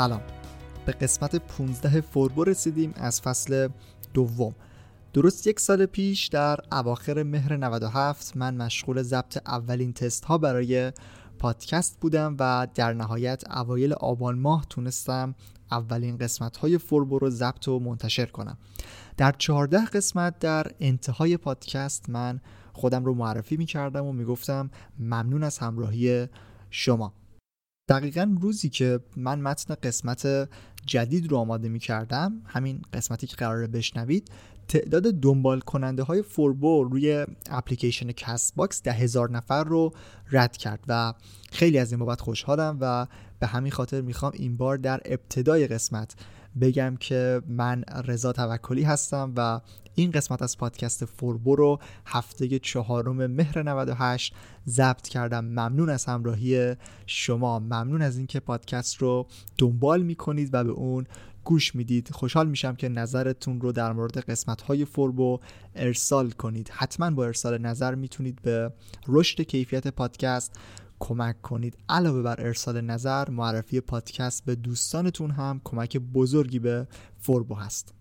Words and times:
سلام. 0.00 0.22
به 0.86 0.92
قسمت 0.92 1.36
15 1.36 2.00
فوربو 2.00 2.44
رسیدیم 2.44 2.92
از 2.96 3.20
فصل 3.20 3.68
دوم. 4.14 4.54
درست 5.12 5.46
یک 5.46 5.60
سال 5.60 5.86
پیش 5.86 6.26
در 6.26 6.58
اواخر 6.72 7.22
مهر 7.22 7.56
97 7.56 8.36
من 8.36 8.56
مشغول 8.56 9.02
ضبط 9.02 9.38
اولین 9.46 9.92
تست 9.92 10.24
ها 10.24 10.38
برای 10.38 10.92
پادکست 11.38 12.00
بودم 12.00 12.36
و 12.38 12.66
در 12.74 12.92
نهایت 12.92 13.42
اوایل 13.50 13.92
آبان 13.92 14.38
ماه 14.38 14.66
تونستم 14.70 15.34
اولین 15.70 16.16
قسمت 16.16 16.56
های 16.56 16.78
فوربو 16.78 17.18
رو 17.18 17.30
ضبط 17.30 17.68
و 17.68 17.78
منتشر 17.78 18.26
کنم. 18.26 18.58
در 19.16 19.32
چهارده 19.38 19.84
قسمت 19.84 20.38
در 20.38 20.66
انتهای 20.80 21.36
پادکست 21.36 22.10
من 22.10 22.40
خودم 22.72 23.04
رو 23.04 23.14
معرفی 23.14 23.56
می 23.56 23.66
کردم 23.66 24.04
و 24.04 24.12
می 24.12 24.24
گفتم 24.24 24.70
ممنون 24.98 25.42
از 25.42 25.58
همراهی 25.58 26.28
شما. 26.70 27.12
دقیقا 27.90 28.36
روزی 28.40 28.68
که 28.68 29.00
من 29.16 29.40
متن 29.40 29.74
قسمت 29.74 30.48
جدید 30.86 31.30
رو 31.30 31.36
آماده 31.36 31.68
می 31.68 31.78
کردم 31.78 32.42
همین 32.46 32.82
قسمتی 32.92 33.26
که 33.26 33.36
قراره 33.36 33.66
بشنوید 33.66 34.30
تعداد 34.68 35.02
دنبال 35.02 35.60
کننده 35.60 36.02
های 36.02 36.22
فوربو 36.22 36.84
روی 36.84 37.26
اپلیکیشن 37.50 38.12
Castbox 38.12 38.82
ده 38.82 38.92
هزار 38.92 39.30
نفر 39.30 39.64
رو 39.64 39.92
رد 40.32 40.56
کرد 40.56 40.84
و 40.88 41.14
خیلی 41.52 41.78
از 41.78 41.92
این 41.92 42.00
بابت 42.00 42.20
خوشحالم 42.20 42.78
و 42.80 43.06
به 43.40 43.46
همین 43.46 43.72
خاطر 43.72 44.00
می‌خوام 44.00 44.32
این 44.34 44.56
بار 44.56 44.76
در 44.76 45.00
ابتدای 45.04 45.66
قسمت 45.66 46.14
بگم 46.60 46.96
که 47.00 47.42
من 47.48 47.84
رضا 48.04 48.32
توکلی 48.32 48.82
هستم 48.82 49.32
و 49.36 49.60
این 49.94 50.10
قسمت 50.10 50.42
از 50.42 50.58
پادکست 50.58 51.04
فوربو 51.04 51.56
رو 51.56 51.78
هفته 52.06 52.58
چهارم 52.58 53.26
مهر 53.26 53.62
98 53.62 54.34
ضبط 54.68 55.08
کردم. 55.08 55.44
ممنون 55.44 55.90
از 55.90 56.04
همراهی 56.04 56.76
شما. 57.06 57.58
ممنون 57.58 58.02
از 58.02 58.16
اینکه 58.16 58.40
پادکست 58.40 58.96
رو 58.96 59.26
دنبال 59.58 60.02
می‌کنید 60.02 60.50
و 60.52 60.64
به 60.64 60.70
اون 60.70 61.06
گوش 61.44 61.74
می‌دید. 61.74 62.08
خوشحال 62.12 62.48
میشم 62.48 62.74
که 62.74 62.88
نظرتون 62.88 63.60
رو 63.60 63.72
در 63.72 63.92
مورد 63.92 64.18
قسمت 64.18 64.62
های 64.62 64.84
فوربو 64.84 65.40
ارسال 65.74 66.30
کنید. 66.30 66.70
حتما 66.72 67.10
با 67.10 67.24
ارسال 67.24 67.58
نظر 67.58 67.94
می‌تونید 67.94 68.42
به 68.42 68.72
رشد 69.08 69.42
کیفیت 69.42 69.88
پادکست 69.88 70.58
کمک 71.00 71.42
کنید. 71.42 71.78
علاوه 71.88 72.22
بر 72.22 72.40
ارسال 72.40 72.80
نظر 72.80 73.30
معرفی 73.30 73.80
پادکست 73.80 74.44
به 74.44 74.54
دوستانتون 74.54 75.30
هم 75.30 75.60
کمک 75.64 75.96
بزرگی 75.96 76.58
به 76.58 76.88
فوربو 77.18 77.54
هست. 77.54 77.94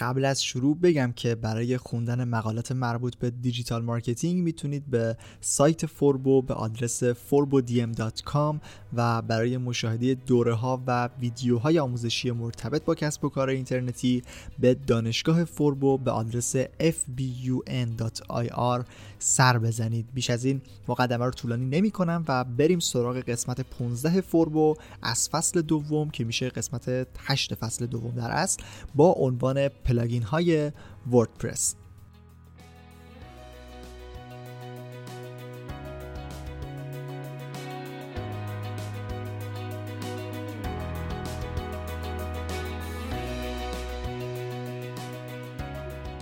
قبل 0.00 0.24
از 0.24 0.44
شروع 0.44 0.76
بگم 0.76 1.12
که 1.16 1.34
برای 1.34 1.78
خوندن 1.78 2.24
مقالات 2.24 2.72
مربوط 2.72 3.16
به 3.16 3.30
digital 3.30 3.82
marketing 3.82 4.42
می‌تونید 4.42 4.90
به 4.90 5.16
سایت 5.40 5.86
فوربو 5.86 6.42
به 6.42 6.54
آدرس 6.54 7.04
forbodm.com 7.04 8.56
و 8.92 9.22
برای 9.22 9.56
مشاهده 9.56 10.14
دوره 10.14 10.54
ها 10.54 10.82
و 10.86 11.08
ویدیوهای 11.20 11.78
آموزشی 11.78 12.30
مرتبط 12.30 12.84
با 12.84 12.94
کسب 12.94 13.24
و 13.24 13.28
کار 13.28 13.48
اینترنتی 13.48 14.22
به 14.58 14.74
دانشگاه 14.74 15.44
فوربو 15.44 15.98
به 15.98 16.10
آدرس 16.10 16.56
fbun.ir 16.56 18.84
سر 19.18 19.58
بزنید. 19.58 20.06
بیش 20.14 20.30
از 20.30 20.44
این 20.44 20.60
مقدمه 20.88 21.24
رو 21.24 21.30
طولانی 21.30 21.66
نمی 21.66 21.90
کنم 21.90 22.24
و 22.28 22.44
بریم 22.44 22.78
سراغ 22.78 23.16
قسمت 23.16 23.60
15 23.60 24.20
فوربو 24.20 24.74
از 25.02 25.28
فصل 25.28 25.62
دوم 25.62 26.10
که 26.10 26.24
میشه 26.24 26.48
قسمت 26.48 27.08
8 27.18 27.54
فصل 27.54 27.86
دوم 27.86 28.14
در 28.14 28.30
اصل 28.30 28.62
با 28.94 29.12
عنوان 29.12 29.68
پلاگین 29.90 30.22
های 30.22 30.72
وردپرس. 31.10 31.74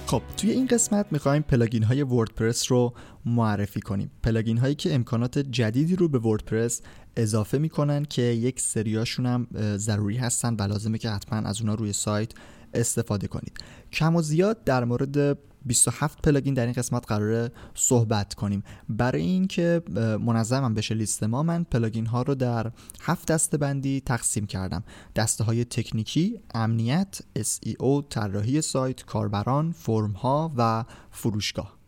خب 0.07 0.23
توی 0.37 0.51
این 0.51 0.67
قسمت 0.67 1.07
می‌خوایم 1.11 1.43
پلاگین 1.43 1.83
های 1.83 2.03
وردپرس 2.03 2.73
رو 2.73 2.95
معرفی 3.25 3.81
کنیم. 3.81 4.11
پلاگین 4.23 4.59
هایی 4.59 4.75
که 4.75 4.95
امکانات 4.95 5.39
جدیدی 5.39 5.97
رو 5.97 6.09
به 6.09 6.19
وردپرس 6.19 6.83
اضافه 7.17 7.59
می‌کنن 7.59 8.05
که 8.05 8.23
یک 8.23 8.61
سریاشون 8.61 9.27
هم 9.27 9.47
ضروری 9.77 10.17
هستن 10.17 10.55
و 10.55 10.63
لازمه 10.63 10.99
که 10.99 11.11
حتما 11.11 11.49
از 11.49 11.61
اونا 11.61 11.75
روی 11.75 11.93
سایت 11.93 12.33
استفاده 12.75 13.27
کنید. 13.27 13.59
کم 13.93 14.17
و 14.17 14.23
زیاد 14.23 14.65
در 14.65 14.85
مورد 14.85 15.39
27 15.65 16.23
پلاگین 16.23 16.55
در 16.55 16.65
این 16.65 16.73
قسمت 16.73 17.07
قراره 17.07 17.53
صحبت 17.75 18.35
کنیم. 18.35 18.63
برای 18.89 19.23
اینکه 19.23 19.83
منظمم 20.21 20.75
بشه 20.75 20.95
لیست 20.95 21.25
ما 21.25 21.43
من 21.43 21.65
پلاگین 21.65 22.07
ها 22.07 22.23
رو 22.23 22.35
در 22.35 22.73
هفت 23.01 23.33
دسته 23.33 23.57
بندی 23.57 24.01
تقسیم 24.01 24.47
کردم. 24.47 24.85
دسته 25.17 25.45
های 25.45 25.65
تکنیکی 25.65 26.41
امنیت 26.55 27.21
SEO 27.39 28.05
طراحی 28.11 28.61
سایت 28.61 29.05
کاربران 29.05 29.73
فرم 29.73 30.13
ها 30.13 30.53
و 30.57 30.85
فروشگاه. 31.11 31.79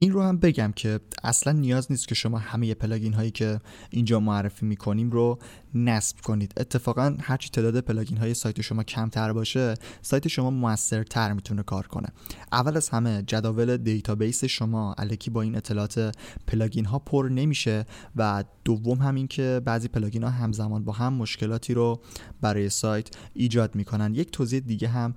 این 0.00 0.12
رو 0.12 0.22
هم 0.22 0.38
بگم 0.38 0.72
که 0.76 1.00
اصلا 1.24 1.52
نیاز 1.52 1.92
نیست 1.92 2.08
که 2.08 2.14
شما 2.14 2.38
همه 2.38 2.74
پلاگین 2.74 3.14
هایی 3.14 3.30
که 3.30 3.60
اینجا 3.90 4.20
معرفی 4.20 4.66
می‌کنیم 4.66 5.10
رو 5.10 5.38
نصب 5.74 6.20
کنید. 6.20 6.54
اتفاقا 6.56 7.16
هرچی 7.20 7.48
تعداد 7.48 7.80
پلاگین 7.80 8.18
های 8.18 8.34
سایت 8.34 8.60
شما 8.60 8.82
کمتر 8.82 9.32
باشه 9.32 9.74
سایت 10.02 10.28
شما 10.28 10.50
موثرتر 10.50 11.32
می‌تونه 11.32 11.62
کار 11.62 11.86
کنه. 11.86 12.08
اول 12.52 12.76
از 12.76 12.88
همه 12.88 13.22
جداول 13.22 13.76
دیتابیس 13.76 14.44
شما 14.44 14.94
الکی 14.98 15.30
با 15.30 15.42
این 15.42 15.56
اطلاعات 15.56 16.16
پلاگین 16.46 16.84
ها 16.84 16.98
پر 16.98 17.28
نمیشه 17.32 17.86
و 18.16 18.44
دوم 18.64 18.98
همین 18.98 19.28
که 19.28 19.60
بعضی 19.64 19.88
پلاگین 19.88 20.22
ها 20.22 20.30
همزمان 20.30 20.84
با 20.84 20.92
هم 20.92 21.12
مشکلاتی 21.12 21.74
رو 21.74 22.00
برای 22.40 22.68
سایت 22.68 23.08
ایجاد 23.34 23.74
می‌کنن. 23.74 24.14
یک 24.14 24.30
توضیح 24.30 24.60
دیگه 24.60 24.88
هم 24.88 25.14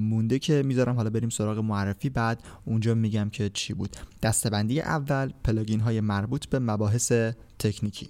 مونده 0.00 0.38
که 0.38 0.62
می‌ذارم 0.62 0.96
حالا 0.96 1.10
بریم 1.10 1.28
سراغ 1.28 1.58
معرفی. 1.58 2.10
بعد 2.10 2.42
اونجا 2.64 2.94
میگم 2.94 3.30
که 3.30 3.48
چی 3.48 3.74
بود. 3.74 3.96
دستبندی 4.22 4.80
اول 4.80 5.32
پلاگین 5.44 5.80
های 5.80 6.00
مربوط 6.00 6.46
به 6.46 6.58
مباحث 6.58 7.12
تکنیکی. 7.58 8.08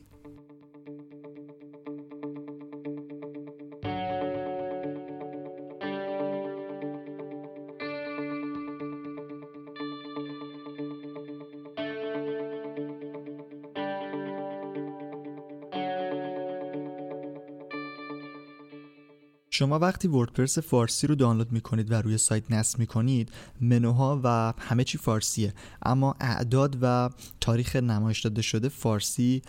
شما 19.54 19.78
وقتی 19.78 20.08
وردپرس 20.08 20.58
فارسی 20.58 21.06
رو 21.06 21.14
دانلود 21.14 21.52
می‌کنید 21.52 21.90
و 21.90 21.94
روی 21.94 22.18
سایت 22.18 22.50
نصب 22.50 22.78
می‌کنید 22.78 23.32
منوها 23.60 24.20
و 24.24 24.54
همه 24.58 24.84
چی 24.84 24.98
فارسیه. 24.98 25.54
اما 25.82 26.16
اعداد 26.20 26.78
و 26.82 27.10
تاریخ 27.40 27.76
نمایش 27.76 28.20
داده 28.20 28.42
شده 28.42 28.68
فارسی 28.68 29.42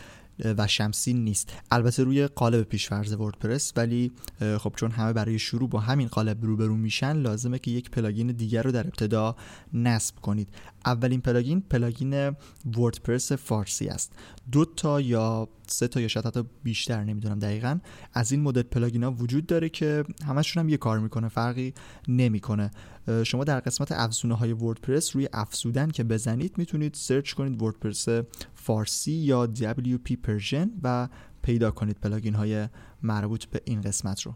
و 0.58 0.68
شمسی 0.68 1.14
نیست. 1.14 1.54
البته 1.72 2.04
روی 2.04 2.28
قالب 2.28 2.64
پیشفرز 2.64 3.14
وردپرس 3.14 3.74
ولی 3.76 4.12
خب 4.60 4.74
چون 4.76 4.92
همه 4.92 5.14
برای 5.14 5.40
شروع 5.40 5.70
با 5.70 5.80
همین 5.80 6.08
قالب 6.08 6.46
روبرو 6.46 6.76
میشن 6.76 7.14
لازمه 7.14 7.60
که 7.60 7.72
یک 7.72 7.92
پلاگین 7.92 8.28
دیگر 8.28 8.64
رو 8.64 8.72
در 8.72 8.88
ابتدا 8.88 9.36
نصب 9.74 10.16
کنید. 10.16 10.48
اولین 10.86 11.22
پلاگین 11.22 11.62
پلاگین 11.62 12.36
وردپرس 12.78 13.32
فارسی 13.32 13.88
است. 13.88 14.14
دو 14.52 14.66
تا 14.66 15.02
یا 15.02 15.48
سه 15.68 15.88
تا 15.88 16.02
یا 16.02 16.08
شاید 16.08 16.26
حتی 16.26 16.44
بیشتر 16.64 17.04
نمی‌دونم 17.04 17.40
دقیقا. 17.40 17.80
از 18.14 18.32
این 18.32 18.42
مدل 18.42 18.62
پلاگین 18.62 19.04
ها 19.04 19.12
وجود 19.12 19.46
داره 19.46 19.70
که 19.70 20.04
همشون 20.26 20.64
هم 20.64 20.70
یه 20.70 20.78
کار 20.78 21.00
می‌کنه 21.00 21.28
فرقی 21.28 21.74
نمی‌کنه. 22.08 22.72
شما 23.24 23.44
در 23.44 23.60
قسمت 23.60 23.92
افزونه 23.92 24.36
های 24.36 24.54
وردپرس 24.54 25.16
روی 25.16 25.30
افزودن 25.34 25.90
که 25.90 26.04
بزنید 26.04 26.58
می‌تونید 26.58 26.94
سرچ 26.94 27.34
کنید 27.34 27.62
وردپرس 27.62 28.08
فارسی 28.54 29.12
یا 29.12 29.50
WP 29.56 30.14
Persian 30.24 30.72
و 30.84 31.10
پیدا 31.42 31.72
کنید 31.72 31.98
پلاگین 32.00 32.36
های 32.36 32.68
مربوط 33.04 33.46
به 33.46 33.62
این 33.66 33.82
قسمت 33.82 34.22
رو. 34.22 34.34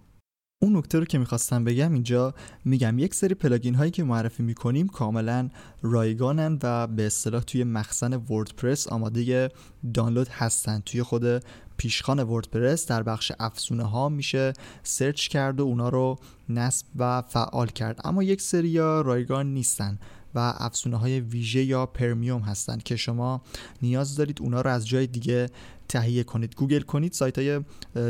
اون 0.61 0.77
نکته 0.77 1.00
رو 1.00 1.06
که 1.06 1.17
می‌خواستم 1.17 1.63
بگم 1.63 1.94
اینجا 1.94 2.33
میگم 2.65 3.00
یک 3.00 3.13
سری 3.13 3.35
پلاگین 3.35 3.75
هایی 3.75 3.91
که 3.91 4.03
معرفی 4.03 4.44
می‌کنیم 4.44 4.88
کاملا 4.88 5.50
رایگانن 5.81 6.59
و 6.63 6.88
به 6.88 7.06
اصطلاح 7.06 7.41
توی 7.41 7.63
مخزن 7.63 8.13
وردپرس 8.13 8.88
آماده 8.88 9.51
دانلود 9.94 10.27
هستن. 10.27 10.79
توی 10.85 11.03
خود 11.03 11.44
پیشخان 11.77 12.19
وردپرس 12.19 12.88
در 12.88 13.03
بخش 13.03 13.31
افزونه 13.39 13.83
ها 13.83 14.09
میشه 14.09 14.53
سرچ 14.83 15.27
کرد 15.27 15.59
و 15.59 15.63
اونا 15.63 15.89
رو 15.89 16.19
نصب 16.50 16.85
و 16.95 17.21
فعال 17.21 17.67
کرد. 17.67 18.01
اما 18.03 18.23
یک 18.23 18.41
سری 18.41 18.77
رایگان 18.77 19.53
نیستن. 19.53 20.00
و 20.35 20.53
افزونه 20.57 20.97
های 20.97 21.19
ویژه 21.19 21.63
یا 21.63 21.85
premium 21.85 22.41
هستند 22.41 22.83
که 22.83 22.95
شما 22.95 23.41
نیاز 23.81 24.15
دارید 24.15 24.41
اونا 24.41 24.61
رو 24.61 24.69
از 24.69 24.87
جای 24.87 25.07
دیگه 25.07 25.49
تهیه 25.87 26.23
کنید. 26.23 26.55
گوگل 26.55 26.81
کنید 26.81 27.13
سایت 27.13 27.37
های 27.39 27.61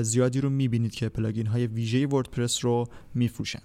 زیادی 0.03 0.41
رو 0.41 0.49
می‌بینید 0.49 0.91
که 0.91 1.09
پلاگین 1.09 1.47
های 1.47 1.67
ویژه 1.67 2.07
وردپرس 2.07 2.65
رو 2.65 2.87
میفروشن. 3.15 3.61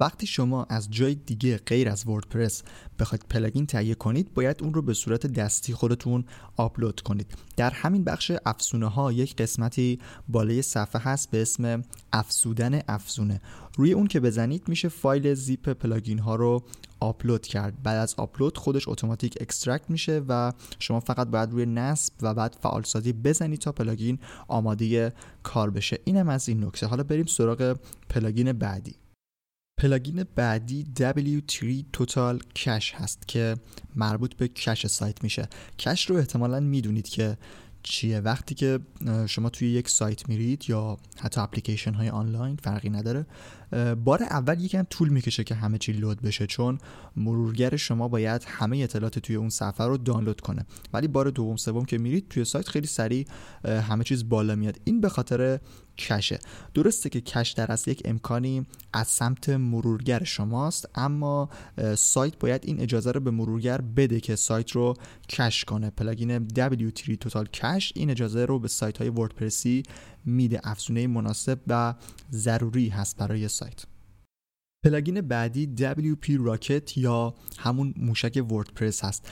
وقتی 0.00 0.26
شما 0.26 0.64
از 0.64 0.90
جای 0.90 1.14
دیگه 1.14 1.56
غیر 1.66 1.88
از 1.88 2.08
وردپرس 2.08 2.62
بخواید 2.98 3.24
پلاگین 3.30 3.66
تهیه 3.66 3.94
کنید 3.94 4.34
باید 4.34 4.62
اون 4.62 4.74
رو 4.74 4.82
به 4.82 4.94
صورت 4.94 5.26
دستی 5.26 5.72
خودتون 5.72 6.24
آپلود 6.56 7.00
کنید. 7.00 7.34
در 7.56 7.70
همین 7.70 8.04
بخش 8.04 8.32
افزونه 8.46 8.88
ها 8.88 9.12
یک 9.12 9.36
قسمتی 9.36 9.98
بالای 10.28 10.62
صفحه 10.62 11.02
هست 11.02 11.30
به 11.30 11.42
اسم 11.42 11.82
افزودن 12.12 12.80
افزونه 12.88 13.40
روی 13.76 13.92
اون 13.92 14.06
که 14.06 14.20
بزنید 14.20 14.68
میشه 14.68 14.88
فایل 14.88 15.34
زیپ 15.34 15.72
پلاگین 15.72 16.18
ها 16.18 16.34
رو 16.34 16.62
آپلود 17.00 17.42
کرد. 17.42 17.82
بعد 17.82 17.96
از 17.96 18.14
آپلود 18.18 18.58
خودش 18.58 18.88
اتوماتیک 18.88 19.38
extract 19.40 19.90
میشه 19.90 20.22
و 20.28 20.52
شما 20.78 21.00
فقط 21.00 21.28
باید 21.28 21.50
روی 21.50 21.66
نصب 21.66 22.12
و 22.22 22.34
بعد 22.34 22.56
فعالسازی 22.62 23.12
بزنید 23.12 23.58
تا 23.58 23.72
پلاگین 23.72 24.18
آماده 24.48 25.12
کار 25.42 25.70
بشه. 25.70 25.98
اینم 26.04 26.28
از 26.28 26.48
این 26.48 26.64
نکته. 26.64 26.86
حالا 26.86 27.02
بریم 27.02 27.26
سراغ 27.26 27.76
پلاگین 28.08 28.52
بعدی. 28.52 28.94
پلاگین 29.78 30.24
بعدی 30.34 30.86
W3 30.98 31.84
Total 31.96 32.38
Cache 32.58 32.94
هست 32.94 33.28
که 33.28 33.56
مربوط 33.96 34.34
به 34.34 34.48
کش 34.48 34.86
سایت 34.86 35.22
میشه. 35.22 35.48
کش 35.78 36.10
رو 36.10 36.16
احتمالا 36.16 36.60
می‌دونید 36.60 37.08
که 37.08 37.38
چیه. 37.82 38.20
وقتی 38.20 38.54
که 38.54 38.78
شما 39.26 39.50
توی 39.50 39.70
یک 39.70 39.88
سایت 39.88 40.28
میرید 40.28 40.64
یا 40.68 40.98
حتی 41.18 41.40
اپلیکیشن 41.40 41.94
های 41.94 42.08
آنلاین 42.08 42.56
فرقی 42.56 42.90
نداره 42.90 43.26
بار 44.04 44.22
اول 44.22 44.60
یکم 44.60 44.82
طول 44.82 45.08
می‌کشه 45.08 45.44
که 45.44 45.54
همه 45.54 45.78
چی 45.78 45.92
لود 45.92 46.22
بشه 46.22 46.46
چون 46.46 46.78
مرورگر 47.16 47.76
شما 47.76 48.08
باید 48.08 48.44
همه 48.46 48.78
اطلاعات 48.78 49.18
توی 49.18 49.36
اون 49.36 49.50
صفحه 49.50 49.86
رو 49.86 49.96
دانلود 49.96 50.40
کنه. 50.40 50.66
ولی 50.92 51.08
بار 51.08 51.30
دوم 51.30 51.56
سوم 51.56 51.84
که 51.84 51.98
میرید 51.98 52.28
توی 52.28 52.44
سایت 52.44 52.68
خیلی 52.68 52.86
سریع 52.86 53.26
همه 53.64 54.04
چیز 54.04 54.28
بالا 54.28 54.54
میاد. 54.54 54.80
این 54.84 55.00
به 55.00 55.08
خاطر 55.08 55.60
کشه. 55.98 56.38
درسته 56.74 57.08
که 57.08 57.20
کش 57.20 57.50
در 57.50 57.72
اصل 57.72 57.90
یک 57.90 58.02
امکانی 58.04 58.66
از 58.92 59.08
سمت 59.08 59.48
مرورگر 59.48 60.24
شماست 60.24 60.88
اما 60.94 61.48
سایت 61.94 62.38
باید 62.38 62.64
این 62.64 62.80
اجازه 62.80 63.12
رو 63.12 63.20
به 63.20 63.30
مرورگر 63.30 63.80
بده 63.80 64.20
که 64.20 64.36
سایت 64.36 64.70
رو 64.70 64.94
کش 65.28 65.64
کنه. 65.64 65.90
پلاگین 65.90 66.48
W3 66.48 67.16
Total 67.24 67.44
Cache 67.56 67.92
این 67.94 68.10
اجازه 68.10 68.44
رو 68.44 68.58
به 68.58 68.68
سایت 68.68 68.98
های 68.98 69.08
وردپرسی 69.08 69.82
میده. 70.24 70.60
افزونه 70.64 71.06
مناسب 71.06 71.58
و 71.66 71.94
ضروری 72.32 72.88
هست 72.88 73.16
برای 73.16 73.48
سایت. 73.48 73.84
پلاگین 74.86 75.20
بعدی 75.20 75.74
WP 75.78 76.26
Rocket 76.26 76.96
یا 76.96 77.34
همون 77.58 77.94
موشک 77.96 78.44
وردپرس 78.50 79.04
هست. 79.04 79.30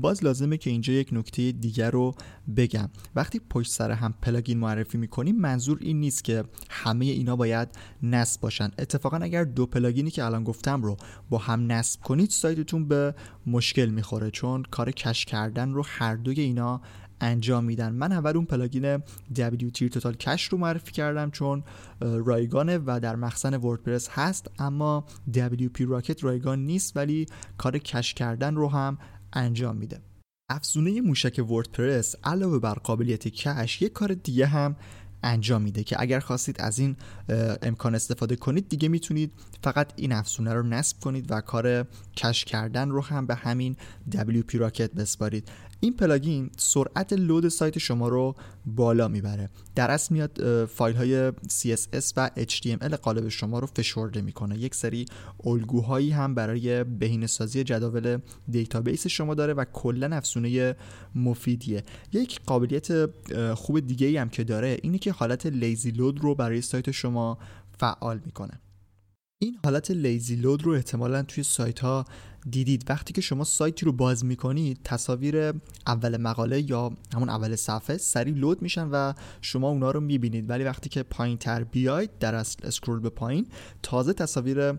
باز 0.00 0.24
لازمه 0.24 0.56
که 0.56 0.70
اینجا 0.70 0.92
یک 0.92 1.08
نکته 1.12 1.52
دیگر 1.52 1.90
رو 1.90 2.14
بگم. 2.56 2.88
وقتی 3.14 3.40
پشت 3.50 3.70
سر 3.70 3.90
هم 3.90 4.14
پلاگین 4.22 4.58
معرفی 4.58 4.98
می‌کنیم 4.98 5.36
منظور 5.36 5.78
این 5.80 6.00
نیست 6.00 6.24
که 6.24 6.44
همه 6.70 7.04
اینا 7.04 7.36
باید 7.36 7.68
نصب 8.02 8.40
باشن. 8.40 8.70
اتفاقا 8.78 9.16
اگر 9.16 9.44
دو 9.44 9.66
پلاگینی 9.66 10.10
که 10.10 10.24
الان 10.24 10.44
گفتم 10.44 10.82
رو 10.82 10.96
با 11.30 11.38
هم 11.38 11.72
نصب 11.72 12.00
کنید 12.00 12.30
سایتتون 12.30 12.88
به 12.88 13.14
مشکل 13.46 13.86
می‌خوره 13.86 14.30
چون 14.30 14.62
کار 14.62 14.90
کش 14.90 15.24
کردن 15.24 15.72
رو 15.72 15.84
هر 15.86 16.16
دوی 16.16 16.40
اینا 16.40 16.80
انجام 17.20 17.64
میدن. 17.64 17.92
من 17.92 18.12
اول 18.12 18.36
اون 18.36 18.44
پلاگین 18.44 18.98
W3 19.34 19.88
Total 19.90 20.14
Cache 20.14 20.48
رو 20.48 20.58
معرفی 20.58 20.92
کردم 20.92 21.30
چون 21.30 21.64
رایگانه 22.00 22.78
و 22.78 23.00
در 23.02 23.16
مخزن 23.16 23.54
وردپرس 23.54 24.08
هست 24.10 24.50
اما 24.58 25.04
WP 25.34 25.80
Rocket 25.80 26.24
رایگان 26.24 26.66
نیست 26.66 26.96
ولی 26.96 27.26
کار 27.58 27.78
کش 27.78 28.14
کردن 28.14 28.54
رو 28.54 28.68
هم 28.68 28.98
انجام 29.32 29.76
میده. 29.76 30.00
افزونه 30.50 31.00
موشک 31.00 31.44
وردپرس 31.50 32.14
علاوه 32.24 32.58
بر 32.58 32.74
قابلیت 32.74 33.28
کش 33.28 33.82
یک 33.82 33.92
کار 33.92 34.14
دیگه 34.14 34.46
هم 34.46 34.76
انجام 35.22 35.62
میده 35.62 35.84
که 35.84 35.96
اگر 36.00 36.20
خواستید 36.20 36.60
از 36.60 36.78
این 36.78 36.96
امکان 37.62 37.94
استفاده 37.94 38.36
کنید 38.36 38.68
دیگه 38.68 38.88
می‌تونید 38.88 39.32
فقط 39.64 39.92
این 39.96 40.12
افزونه 40.12 40.54
رو 40.54 40.62
نصب 40.62 41.00
کنید 41.00 41.30
و 41.30 41.40
کار 41.40 41.86
کش 42.16 42.44
کردن 42.44 42.88
رو 42.88 43.04
هم 43.04 43.26
به 43.26 43.34
همین 43.34 43.76
WP 44.12 44.54
Rocket 44.54 44.92
بسپارید. 44.92 45.48
این 45.82 45.96
پلاگین 45.96 46.50
سرعت 46.56 47.12
لود 47.12 47.48
سایت 47.48 47.78
شما 47.78 48.08
رو 48.08 48.34
بالا 48.66 49.08
می‌بره. 49.08 49.48
در 49.74 49.90
اصل 49.90 50.14
میاد 50.14 50.64
فایل 50.64 50.96
های 50.96 51.30
CSS 51.30 52.12
و 52.16 52.30
HTML 52.36 52.94
قالب 52.94 53.28
شما 53.28 53.58
رو 53.58 53.66
فشرده 53.66 54.22
می‌کنه. 54.22 54.58
یک 54.58 54.74
سری 54.74 55.06
الگوهایی 55.44 56.10
هم 56.10 56.34
برای 56.34 56.84
بهینه 56.84 57.26
سازی 57.26 57.64
جداول 57.64 58.18
database 58.50 59.06
شما 59.06 59.34
داره 59.34 59.52
و 59.52 59.64
کلا 59.64 60.16
افزونه 60.16 60.76
مفیدیه. 61.14 61.82
یک 62.12 62.40
قابلیت 62.46 63.10
خوب 63.54 63.80
دیگه 63.80 64.06
ای 64.06 64.16
هم 64.16 64.28
که 64.28 64.44
داره 64.44 64.76
اینه 64.82 64.98
که 64.98 65.12
حالت 65.12 65.46
lazy 65.46 65.90
load 65.90 66.20
رو 66.20 66.34
برای 66.34 66.60
سایت 66.60 66.90
شما 66.90 67.38
فعال 67.78 68.20
می‌کنه. 68.24 68.60
این 69.42 69.58
حالت 69.64 69.90
lazy 69.90 70.36
load 70.36 70.62
رو 70.62 70.72
احتمالا 70.72 71.22
توی 71.22 71.44
سایت 71.44 71.80
ها 71.80 72.04
دیدید. 72.50 72.84
وقتی 72.88 73.12
که 73.12 73.20
شما 73.20 73.44
سایتی 73.44 73.86
رو 73.86 73.92
باز 73.92 74.24
می‌کنید 74.24 74.80
تصاویر 74.84 75.52
اول 75.86 76.16
مقاله 76.16 76.70
یا 76.70 76.92
همون 77.14 77.28
اول 77.28 77.56
صفحه 77.56 77.96
سریع 77.96 78.34
load 78.34 78.62
میشن 78.62 78.88
و 78.88 79.12
شما 79.40 79.68
اونا 79.68 79.90
رو 79.90 80.00
می‌بینید. 80.00 80.50
ولی 80.50 80.64
وقتی 80.64 80.88
که 80.88 81.02
پایین 81.02 81.38
تر 81.38 81.64
بیاید 81.64 82.18
در 82.18 82.34
اصل 82.34 82.66
scroll 82.66 83.00
به 83.00 83.10
پایین 83.10 83.46
تازه 83.82 84.12
تصاویر 84.12 84.72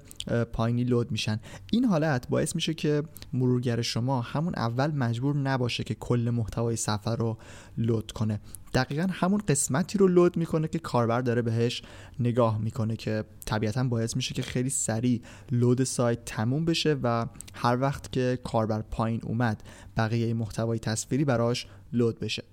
پایینی 0.54 0.84
لود 0.84 1.12
میشن. 1.12 1.40
این 1.72 1.86
حالت 1.86 2.28
باعث 2.28 2.56
میشه 2.56 2.74
که 2.74 3.04
مرورگر 3.34 3.82
شما 3.82 4.22
همون 4.22 4.54
اول 4.56 4.92
مجبور 4.92 5.36
نباشه 5.36 5.84
که 5.84 5.96
کل 5.96 6.30
محتوای 6.30 6.76
صفحه 6.76 7.16
رو 7.16 7.38
لود 7.78 8.12
کنه. 8.12 8.40
دقیقا 8.74 9.08
همون 9.12 9.42
قسمتی 9.48 9.98
رو 9.98 10.08
لود 10.08 10.38
می‌کنه 10.38 10.68
که 10.68 10.80
کاربر 10.80 11.22
داره 11.22 11.42
بهش 11.42 11.82
نگاه 12.20 12.58
می‌کنه 12.58 12.96
که 12.96 13.24
طبیعتا 13.46 13.84
باعث 13.84 14.16
میشه 14.16 14.34
که 14.34 14.42
خیلی 14.42 14.70
سریع 14.70 15.22
لود 15.52 15.84
سایت 15.84 16.26
تموم 16.26 16.66
بشه 16.66 16.98
و 17.04 17.26
هر 17.54 17.82
وقت 17.82 18.12
که 18.12 18.40
کاربر 18.44 18.82
پایین 18.82 19.22
اومد 19.24 19.64
بقیه 19.98 20.34
محتوای 20.34 20.80
تصویری 20.80 21.26
براش 21.26 21.68
لود 21.94 22.20
بشه. 22.20 22.44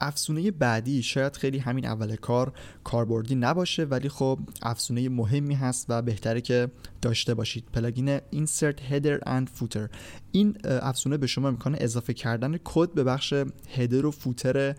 افزونه 0.00 0.50
بعدی 0.50 1.02
شاید 1.02 1.36
خیلی 1.36 1.58
همین 1.58 1.86
اول 1.86 2.16
کار 2.16 2.52
کاربردی 2.84 3.34
نباشه 3.34 3.84
ولی 3.84 4.08
خب 4.08 4.38
افزونه 4.62 5.08
مهمی 5.08 5.54
هست 5.54 5.86
و 5.88 6.02
بهتره 6.02 6.40
که 6.40 6.68
داشته 7.02 7.34
باشید. 7.34 7.64
plugin 7.72 8.18
Insert 8.18 8.76
Header 8.90 9.28
and 9.28 9.46
Footer. 9.58 9.88
این 10.32 10.56
افزونه 10.64 11.16
به 11.16 11.26
شما 11.26 11.48
امکان 11.48 11.76
اضافه 11.80 12.14
کردن 12.14 12.58
کد 12.64 12.94
به 12.94 13.04
بخش 13.04 13.34
header 13.68 14.06
و 14.06 14.10
footer 14.10 14.74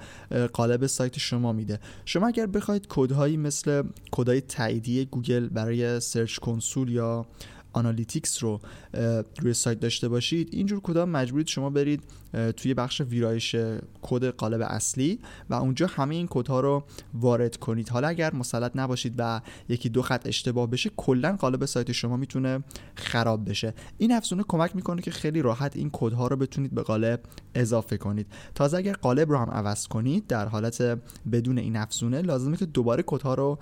قالب 0.53 0.87
سایت 0.87 1.19
شما 1.19 1.53
میده. 1.53 1.79
شما 2.05 2.27
اگر 2.27 2.45
بخواید 2.45 2.87
کدهایی 2.89 3.37
مثل 3.37 3.83
کدهای 4.11 4.41
تاییدی 4.41 5.05
گوگل 5.05 5.47
برای 5.47 5.99
Search 5.99 6.37
Console 6.37 6.89
یا 6.89 7.25
Analytics 7.73 8.43
رو 8.43 8.61
روی 9.39 9.53
سایت 9.53 9.79
داشته 9.79 10.07
باشید 10.09 10.49
اینجور 10.51 10.79
کدا 10.81 11.09
مجبورید 11.09 11.47
شما 11.47 11.69
برید 11.69 12.03
توی 12.57 12.73
بخش 12.73 13.01
ویرایش 13.01 13.55
کد 14.01 14.25
قالب 14.25 14.61
اصلی 14.61 15.19
و 15.49 15.53
اونجا 15.53 15.87
همه 15.87 16.15
این 16.15 16.27
کدها 16.29 16.59
رو 16.59 16.83
وارد 17.13 17.57
کنید. 17.57 17.89
حالا 17.89 18.07
اگر 18.07 18.35
مسلط 18.35 18.71
نباشید 18.75 19.13
و 19.17 19.41
یکی 19.69 19.89
دو 19.89 20.01
خط 20.01 20.27
اشتباه 20.27 20.69
بشه 20.69 20.91
کلا 20.97 21.35
قالب 21.35 21.65
سایت 21.65 21.91
شما 21.91 22.17
می‌تونه 22.17 22.63
خراب 22.95 23.49
بشه. 23.49 23.73
این 23.97 24.11
افزونه 24.11 24.43
کمک 24.47 24.75
می‌کنه 24.75 25.01
که 25.01 25.11
خیلی 25.11 25.41
راحت 25.41 25.75
این 25.75 25.89
کدها 25.93 26.27
رو 26.27 26.35
بتونید 26.35 26.75
به 26.75 26.81
قالب 26.81 27.21
اضافه 27.55 27.97
کنید. 27.97 28.27
تازه 28.55 28.77
اگر 28.77 28.93
قالب 28.93 29.31
رو 29.31 29.37
هم 29.37 29.49
عوض 29.49 29.87
کنید 29.87 30.27
در 30.27 30.47
حالت 30.47 30.81
بدون 31.31 31.57
این 31.57 31.75
افزونه 31.75 32.21
لازمه 32.21 32.57
که 32.57 32.65
دوباره 32.65 33.03
کدها 33.07 33.33
رو 33.33 33.59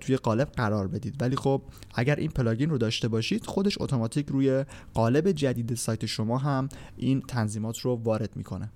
توی 0.00 0.16
قالب 0.16 0.48
قرار 0.48 0.88
بدید. 0.88 1.22
ولی 1.22 1.36
خب 1.36 1.62
اگر 1.94 2.16
این 2.16 2.30
پلاگین 2.30 2.70
رو 2.70 2.78
داشته 2.78 3.08
باشید 3.08 3.46
خودش 3.46 3.80
اتوماتیک 3.80 4.26
روی 4.28 4.64
قالب 4.94 5.32
جدید 5.32 5.74
سایت 5.74 6.06
شما 6.06 6.38
هم 6.38 6.68
این 6.96 7.20
تنظیمات 7.20 7.78
رو 7.78 7.95
وارد 7.96 8.36
می‌کنه. 8.36 8.72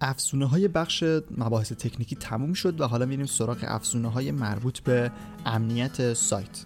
افزونه 0.00 0.46
های 0.46 0.68
بخش 0.68 1.04
مباحث 1.38 1.72
تکنیکی 1.72 2.16
تموم 2.16 2.52
شد 2.52 2.80
و 2.80 2.84
حالا 2.86 3.06
میریم 3.06 3.26
سراغ 3.26 3.58
افزونه 3.62 4.08
های 4.08 4.30
مربوط 4.30 4.80
به 4.80 5.12
امنیت 5.46 6.14
سایت. 6.14 6.64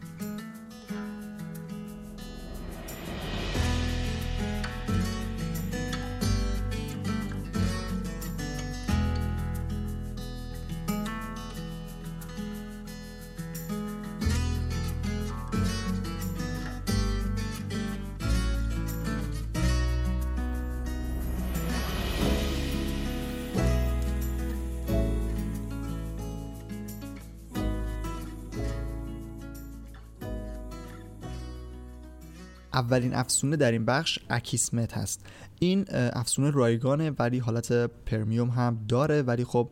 اولین 32.75 33.15
افزونه 33.15 33.57
در 33.57 33.73
این 33.73 33.85
بخش 33.85 34.19
Akismet 34.31 34.93
هست. 34.93 35.21
این 35.65 35.85
افزونه 35.91 36.51
رایگانه 36.51 37.11
ولی 37.19 37.39
حالت 37.39 37.73
premium 38.07 38.49
هم 38.49 38.79
داره 38.89 39.23
ولی 39.23 39.45
خب 39.45 39.71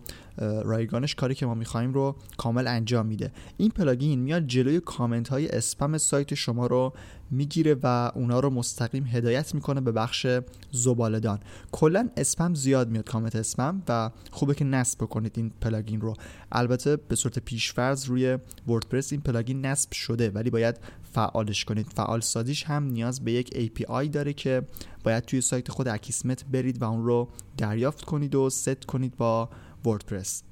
رایگانش 0.64 1.14
کاری 1.14 1.34
که 1.34 1.46
ما 1.46 1.54
می‌خوایم 1.54 1.92
رو 1.92 2.16
کامل 2.36 2.66
انجام 2.66 3.06
میده. 3.06 3.32
این 3.56 3.70
plugin 3.70 4.20
میاد 4.20 4.46
جلوی 4.46 4.80
کامنت 4.80 5.28
های 5.28 5.48
اسپم 5.48 5.98
سایت 5.98 6.34
شما 6.34 6.66
رو 6.66 6.92
می‌گیره 7.30 7.76
و 7.82 8.12
اونا 8.14 8.40
رو 8.40 8.50
مستقیم 8.50 9.06
هدایت 9.06 9.54
می‌کنه 9.54 9.80
به 9.80 9.92
بخش 9.92 10.26
زباله‌دان 10.72 11.38
کلا 11.72 12.08
اسپم 12.16 12.54
زیاد 12.54 12.90
میاد 12.90 13.04
کامنت 13.04 13.36
اسپم 13.36 13.82
و 13.88 14.10
خوبه 14.30 14.54
که 14.54 14.64
نصب 14.64 14.98
بکنید 14.98 15.32
این 15.36 15.52
plugin 15.60 16.00
رو. 16.00 16.14
البته 16.52 16.96
به 16.96 17.16
صورت 17.16 17.38
پیشفرض 17.38 18.04
روی 18.04 18.38
WordPress 18.66 19.12
این 19.12 19.20
plugin 19.20 19.66
نصب 19.66 19.92
شده 19.92 20.30
ولی 20.30 20.50
باید 20.50 20.76
فعالش 21.12 21.64
کنید. 21.64 21.86
فعال 21.96 22.20
سازیش 22.20 22.64
هم 22.64 22.84
نیاز 22.84 23.24
به 23.24 23.32
یک 23.32 23.48
API 23.54 24.08
داره 24.08 24.32
که 24.32 24.62
باید 25.04 25.24
توی 25.24 25.40
سایت 25.40 25.70
خود 25.70 25.88
Akismet 25.88 26.44
برید 26.44 26.82
و 26.82 26.84
اون 26.84 27.04
رو 27.04 27.28
دریافت 27.56 28.04
کنید 28.04 28.34
و 28.34 28.50
ست 28.50 28.84
کنید 28.84 29.16
با 29.16 29.50
WordPress. 29.84 30.42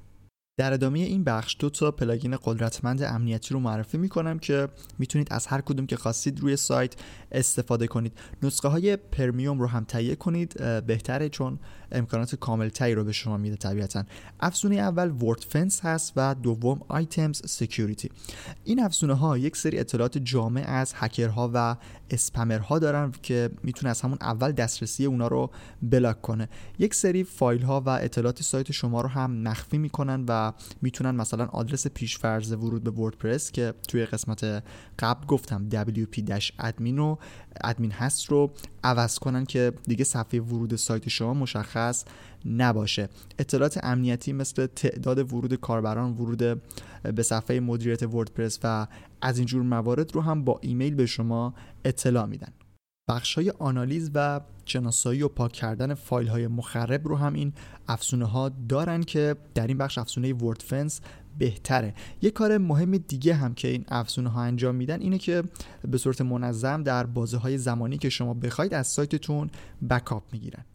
در 0.59 0.73
ادامه 0.73 0.99
این 0.99 1.23
بخش 1.23 1.55
دو 1.59 1.69
تا 1.69 1.91
plugin 1.91 2.37
قدرتمند 2.43 3.03
امنیتی 3.03 3.53
رو 3.53 3.59
معرفی 3.59 3.97
می‌کنم 3.97 4.39
که 4.39 4.67
می‌تونید 4.99 5.27
از 5.31 5.47
هر 5.47 5.61
کدوم 5.61 5.85
که 5.85 5.97
خواستید 5.97 6.39
روی 6.39 6.55
سایت 6.55 6.95
استفاده 7.31 7.87
کنید. 7.87 8.17
نسخه 8.43 8.67
های 8.67 8.95
premium 8.95 9.59
رو 9.59 9.67
هم 9.67 9.83
تهیه 9.83 10.15
کنید 10.15 10.53
بهتره 10.85 11.29
چون 11.29 11.59
امکانات 11.91 12.35
کامل 12.35 12.69
تری 12.69 12.95
رو 12.95 13.03
به 13.03 13.11
شما 13.11 13.37
میده 13.37 13.55
طبیعتا. 13.55 14.03
افزونه 14.39 14.75
اول 14.75 15.11
Wordfence 15.11 15.85
هست 15.85 16.13
و 16.15 16.35
دوم 16.35 16.81
iThemes 16.87 17.41
Security. 17.45 18.09
این 18.63 18.83
افزونه 18.83 19.13
ها 19.13 19.37
یک 19.37 19.57
سری 19.57 19.79
اطلاعات 19.79 20.17
جامع 20.17 20.63
از 20.67 20.93
هکرها 20.95 21.51
و 21.53 21.75
spammer 22.09 22.70
ها 22.70 22.79
دارن 22.79 23.11
که 23.21 23.49
می‌تونه 23.63 23.89
از 23.89 24.01
همون 24.01 24.17
اول 24.21 24.51
دسترسی 24.51 25.05
اونا 25.05 25.27
رو 25.27 25.51
block 25.81 26.21
کنه. 26.21 26.49
یک 26.79 26.95
سری 26.95 27.23
فایل 27.23 27.61
ها 27.61 27.81
و 27.81 27.89
اطلاعات 27.89 28.41
سایت 28.41 28.71
شما 28.71 29.01
رو 29.01 29.09
هم 29.09 29.31
مخفی 29.31 29.77
می‌کنن 29.77 30.25
و 30.27 30.53
می‌تونن 30.81 31.11
مثلا 31.11 31.45
آدرس 31.45 31.87
پیشفرض 31.87 32.51
ورود 32.51 32.83
به 32.83 32.91
WordPress 32.91 33.51
که 33.51 33.73
توی 33.87 34.05
قسمت 34.05 34.63
قبل 34.99 35.25
گفتم 35.25 35.69
wp-admin 35.71 36.97
رو 36.97 37.19
ادمین 37.63 37.91
هست 37.91 38.25
رو 38.25 38.51
عوض 38.83 39.19
کنن 39.19 39.45
که 39.45 39.73
دیگه 39.83 40.03
صفحه 40.03 40.39
ورود 40.39 40.75
سایت 40.75 41.09
شما 41.09 41.33
مشخص 41.33 41.80
نباشه. 42.45 43.09
اطلاعات 43.39 43.79
امنیتی 43.83 44.33
مثل 44.33 44.65
تعداد 44.65 45.33
ورود 45.33 45.53
کاربران 45.55 46.11
ورود 46.11 46.61
به 47.15 47.23
صفحه 47.23 47.59
مدیریت 47.59 48.03
وردپرس 48.03 48.59
و 48.63 48.87
از 49.21 49.37
اینجور 49.37 49.63
موارد 49.63 50.15
رو 50.15 50.21
هم 50.21 50.43
با 50.43 50.59
ایمیل 50.61 50.95
به 50.95 51.05
شما 51.05 51.53
اطلاع 51.85 52.25
میدن. 52.25 52.53
بخش 53.09 53.35
های 53.35 53.49
آنالیز 53.49 54.11
و 54.13 54.41
شناسایی 54.65 55.21
و 55.21 55.27
پاک 55.27 55.51
کردن 55.51 55.93
فایل 55.93 56.27
های 56.27 56.47
مخرب 56.47 57.07
رو 57.07 57.15
هم 57.15 57.33
این 57.33 57.53
افزونه 57.87 58.25
ها 58.25 58.49
دارن 58.69 59.03
که 59.03 59.35
در 59.55 59.67
این 59.67 59.77
بخش 59.77 59.97
افزونه 59.97 60.33
وردفنس 60.33 61.01
بهتره. 61.37 61.93
یه 62.21 62.31
کار 62.31 62.57
مهم 62.57 62.97
دیگه 62.97 63.33
هم 63.33 63.53
که 63.53 63.67
این 63.67 63.85
افزونه 63.87 64.29
ها 64.29 64.41
انجام 64.41 64.75
میدن 64.75 65.01
اینه 65.01 65.17
که 65.17 65.43
به 65.91 65.97
صورت 65.97 66.21
منظم 66.21 66.83
در 66.83 67.05
بازه 67.05 67.37
های 67.37 67.57
زمانی 67.57 67.97
که 67.97 68.09
شما 68.09 68.33
بخواید 68.33 68.73
از 68.73 68.87
سایتتون 68.87 69.49
backup 69.89 70.23
می‌گیرن. 70.31 70.65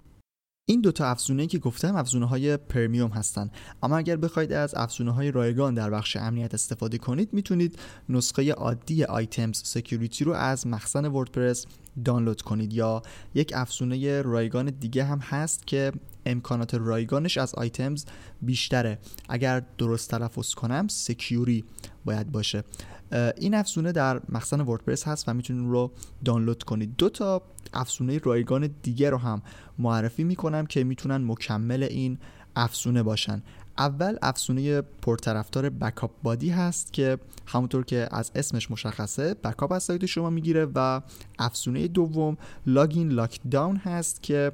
این 0.69 0.81
دوتا 0.81 1.07
افزونه 1.07 1.47
که 1.47 1.59
گفتم 1.59 1.97
افزونه 1.97 2.27
های 2.27 2.57
premium 2.57 3.11
هستن. 3.11 3.51
اما 3.83 3.97
اگر 3.99 4.17
بخواید 4.17 4.53
از 4.53 4.75
افزونه 4.75 5.11
های 5.11 5.31
رایگان 5.31 5.75
در 5.75 5.91
بخش 5.91 6.17
امنیت 6.17 6.55
استفاده 6.55 6.99
کنید 6.99 7.33
می‌تونید 7.33 7.79
نسخه 8.09 8.53
عادی 8.53 9.05
iThemes 9.05 9.63
Security 9.65 10.25
رو 10.25 10.33
از 10.33 10.67
مخزن 10.67 11.05
WordPress 11.05 11.67
دانلود 12.05 12.43
کنید 12.43 12.73
یا 12.73 13.03
یک 13.35 13.53
افزونه 13.57 14.23
رایگان 14.23 14.71
دیگه 14.81 15.05
هم 15.05 15.19
هست 15.19 15.67
که 15.67 15.93
امکانات 16.27 16.75
رایگانش 16.75 17.39
از 17.39 17.55
iThemes 17.55 18.05
بیشتره. 18.43 18.99
اگر 19.29 19.63
درست 19.79 20.11
تلفظ 20.11 20.55
کنم 20.55 20.89
Sucuri 20.89 21.65
باید 22.05 22.33
باشه. 22.33 22.65
این 23.13 23.55
افزونه 23.55 23.93
در 23.93 24.21
مخزن 24.29 24.61
WordPress 24.61 25.09
هست 25.09 25.29
و 25.29 25.35
می‌تونید 25.35 25.71
رو 25.71 25.93
دانلود 26.25 26.63
کنید. 26.63 26.97
دو 26.97 27.09
تا 27.09 27.43
افزونه 27.75 28.19
رایگان 28.19 28.71
دیگه 28.83 29.11
رو 29.11 29.19
هم 29.19 29.43
معرفی 29.79 30.25
می‌کنم 30.25 30.67
که 30.67 30.85
می‌تونن 30.85 31.17
مکمل 31.17 31.83
این 31.83 32.19
افزونه 32.57 33.03
باشن. 33.03 33.43
اول 33.79 34.17
افزونه 34.23 34.81
پرطرفدار 34.81 35.71
BackupBuddy 35.71 36.51
هست 36.51 36.93
که 36.93 37.19
همونطور 37.47 37.85
که 37.85 38.09
از 38.11 38.33
اسمش 38.35 38.71
مشخصه 38.71 39.35
backup 39.35 39.73
از 39.73 39.83
سایت 39.83 40.07
شما 40.07 40.31
می‌گیره 40.31 40.67
و 40.75 41.01
افزونه 41.39 41.89
دوم 41.89 42.37
Login 42.67 43.09
LockDown 43.09 43.77
هست 43.77 44.23
که 44.23 44.53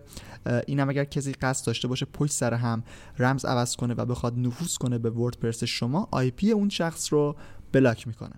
اینم 0.67 0.89
اگر 0.89 1.05
کسی 1.05 1.33
قصد 1.33 1.67
داشته 1.67 1.89
باشه 1.89 2.07
پشت 2.07 2.33
سر 2.33 2.55
هم 2.55 2.83
رمز 3.19 3.45
عوض 3.45 3.77
کنه 3.77 3.95
و 3.95 4.05
بخواد 4.05 4.39
نفوذ 4.39 4.77
کنه 4.77 4.99
به 4.99 5.11
WordPress 5.11 5.65
شما 5.65 6.09
IP 6.11 6.51
اون 6.51 6.69
شخص 6.69 7.13
رو 7.13 7.37
بلاک 7.73 8.07
می‌کنه. 8.07 8.35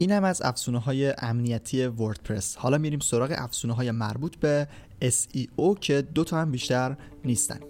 این 0.00 0.12
هم 0.12 0.24
از 0.24 0.42
افزونه 0.42 0.78
های 0.78 1.14
امنیتی 1.18 1.86
وردپرس. 1.86 2.56
حالا 2.56 2.78
میریم 2.78 2.98
سراغ 2.98 3.34
افزونه 3.36 3.74
های 3.74 3.90
مربوط 3.90 4.36
به 4.36 4.68
SEO 5.02 5.78
که 5.80 6.02
دو 6.02 6.24
تا 6.24 6.40
هم 6.40 6.50
بیشتر 6.50 6.96
نیستن. 7.24 7.60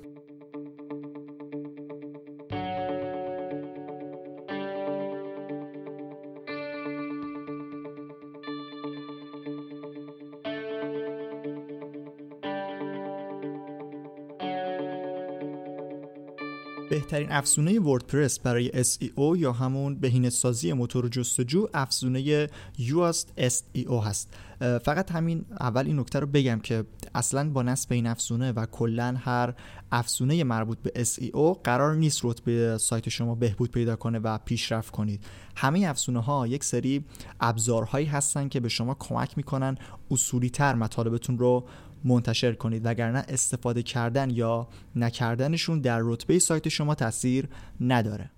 بهترین 17.18 17.36
افزونه 17.36 17.80
وردپرس 17.80 18.38
برای 18.38 18.84
SEO 18.84 19.36
یا 19.36 19.52
همون 19.52 19.94
بهینه‌سازی 19.94 20.72
موتور 20.72 21.08
جستجو 21.08 21.68
افزونه 21.74 22.48
یواست 22.78 23.32
SEO 23.38 23.92
هست. 24.04 24.34
فقط 24.60 25.12
همین 25.12 25.44
اول 25.60 25.86
این 25.86 25.98
نکته 25.98 26.20
رو 26.20 26.26
بگم 26.26 26.60
که 26.60 26.84
اصلا 27.14 27.50
با 27.50 27.62
نصب 27.62 27.92
این 27.92 28.06
افزونه 28.06 28.52
و 28.52 28.66
کلا 28.66 29.16
هر 29.18 29.54
افزونه 29.92 30.44
مربوط 30.44 30.78
به 30.78 31.04
SEO 31.04 31.58
قرار 31.64 31.94
نیست 31.94 32.24
رتبه 32.24 32.78
سایت 32.78 33.08
شما 33.08 33.34
بهبود 33.34 33.70
پیدا 33.70 33.96
کنه 33.96 34.18
و 34.18 34.38
پیشرفت 34.38 34.90
کنید. 34.90 35.24
همه 35.56 35.86
افزونه 35.86 36.20
ها 36.20 36.46
یک 36.46 36.64
سری 36.64 37.04
ابزارهایی 37.40 38.06
هستن 38.06 38.48
که 38.48 38.60
به 38.60 38.68
شما 38.68 38.94
کمک 38.94 39.36
می‌کنن 39.36 39.76
اصولی 40.10 40.50
تر 40.50 40.74
مطالبتون 40.74 41.38
رو 41.38 41.64
منتشر 42.04 42.52
کنید. 42.52 42.82
وگرنه 42.84 43.24
استفاده 43.28 43.82
کردن 43.82 44.30
یا 44.30 44.68
نکردنشون 44.96 45.80
در 45.80 46.00
رتبه 46.02 46.38
سایت 46.38 46.68
شما 46.68 46.94
تاثیر 46.94 47.48
نداره. 47.80 48.30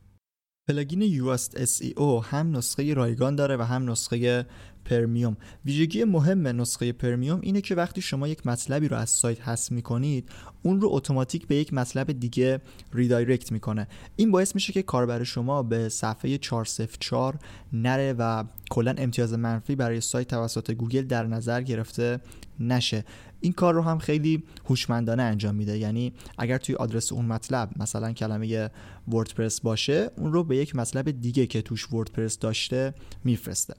plugin 0.69 1.03
Yoast 1.03 1.65
SEO 1.65 2.25
هم 2.25 2.57
نسخه 2.57 2.95
رایگان 2.95 3.37
داره 3.37 3.57
و 3.57 3.63
هم 3.63 3.91
نسخه 3.91 4.47
premium. 4.85 5.37
ویژگی 5.65 6.05
مهم 6.05 6.47
نسخه 6.47 6.93
premium 6.93 7.41
اینه 7.43 7.61
که 7.61 7.75
وقتی 7.75 8.01
شما 8.01 8.29
یک 8.29 8.47
مطلبی 8.47 8.89
رو 8.89 8.97
از 8.97 9.11
سایت 9.11 9.49
حذف 9.49 9.73
می‌کنید 9.73 10.29
اون 10.63 10.81
رو 10.81 10.89
اتوماتیک 10.93 11.47
به 11.47 11.57
یک 11.57 11.75
مطلب 11.75 12.13
دیگه 12.13 12.61
redirect 12.93 13.53
می‌کنه. 13.53 13.89
این 14.17 14.31
باعث 14.31 14.55
میشه 14.55 14.73
که 14.73 14.83
کاربر 14.83 15.25
شما 15.25 15.63
به 15.63 15.89
صفحه 15.89 16.39
404 16.39 17.39
نره 17.73 18.13
و 18.19 18.45
کلا 18.71 18.95
امتیاز 18.99 19.33
منفی 19.33 19.77
برای 19.77 20.01
سایت 20.01 20.29
توسط 20.29 20.71
گوگل 20.71 21.03
در 21.03 21.27
نظر 21.27 21.63
گرفته 21.63 22.21
نشه. 22.61 23.05
این 23.41 23.53
کار 23.53 23.75
رو 23.75 23.83
هم 23.83 23.99
خیلی 23.99 24.45
هوشمندانه 24.69 25.23
انجام 25.23 25.55
میده. 25.55 25.79
یعنی 25.79 26.13
اگر 26.39 26.59
توی 26.59 26.75
آدرس 26.75 27.13
اون 27.13 27.25
مطلب 27.25 27.71
مثلا 27.77 28.13
کلمه 28.13 28.71
WordPress 29.09 29.61
باشه 29.61 30.11
اون 30.17 30.33
رو 30.33 30.45
به 30.45 30.57
یک 30.57 30.77
مطلب 30.77 31.11
دیگه 31.11 31.47
که 31.47 31.63
توش 31.63 31.93
WordPress 31.93 32.39
داشته 32.39 32.95
میفرسته. 33.25 33.75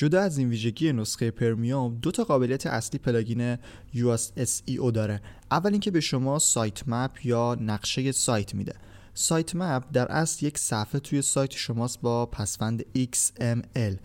جدا 0.00 0.20
از 0.20 0.38
این 0.38 0.48
ویژگی 0.48 0.92
نسخه 0.92 1.30
premium 1.30 1.98
دو 2.02 2.10
تا 2.10 2.24
قابلیت 2.24 2.66
اصلی 2.66 2.98
plugin 2.98 3.56
Yoast 4.78 4.90
داره. 4.90 5.20
اول 5.50 5.70
اینکه 5.70 5.90
به 5.90 6.00
شما 6.00 6.38
sitemap 6.38 7.26
یا 7.26 7.56
نقشه 7.60 8.12
سایت 8.12 8.54
میده. 8.54 8.74
sitemap 9.14 9.84
در 9.92 10.12
اصل 10.12 10.46
یک 10.46 10.58
صفحه 10.58 11.00
توی 11.00 11.22
سایت 11.22 11.52
شماست 11.52 12.00
با 12.00 12.26
پسوند 12.26 12.84
XML 12.98 13.96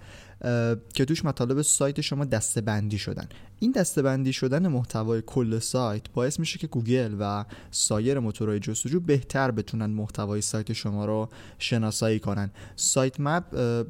که 0.93 1.05
توش 1.07 1.25
مطالب 1.25 1.61
سایت 1.61 2.01
شما 2.01 2.25
دسته 2.25 2.61
بندی 2.61 2.97
شدن. 2.97 3.27
این 3.59 3.71
دسته 3.71 4.01
بندی 4.01 4.33
شدن 4.33 4.67
محتوای 4.67 5.23
کل 5.25 5.59
سایت 5.59 6.09
باعث 6.09 6.39
میشه 6.39 6.59
که 6.59 6.67
گوگل 6.67 7.15
و 7.19 7.45
سایر 7.71 8.19
موتورهای 8.19 8.59
جستجو 8.59 8.99
بهتر 8.99 9.51
بتونن 9.51 9.85
محتوای 9.85 10.41
سایت 10.41 10.73
شما 10.73 11.05
رو 11.05 11.29
شناسایی 11.59 12.19
کنن. 12.19 12.51
sitemap 12.75 13.43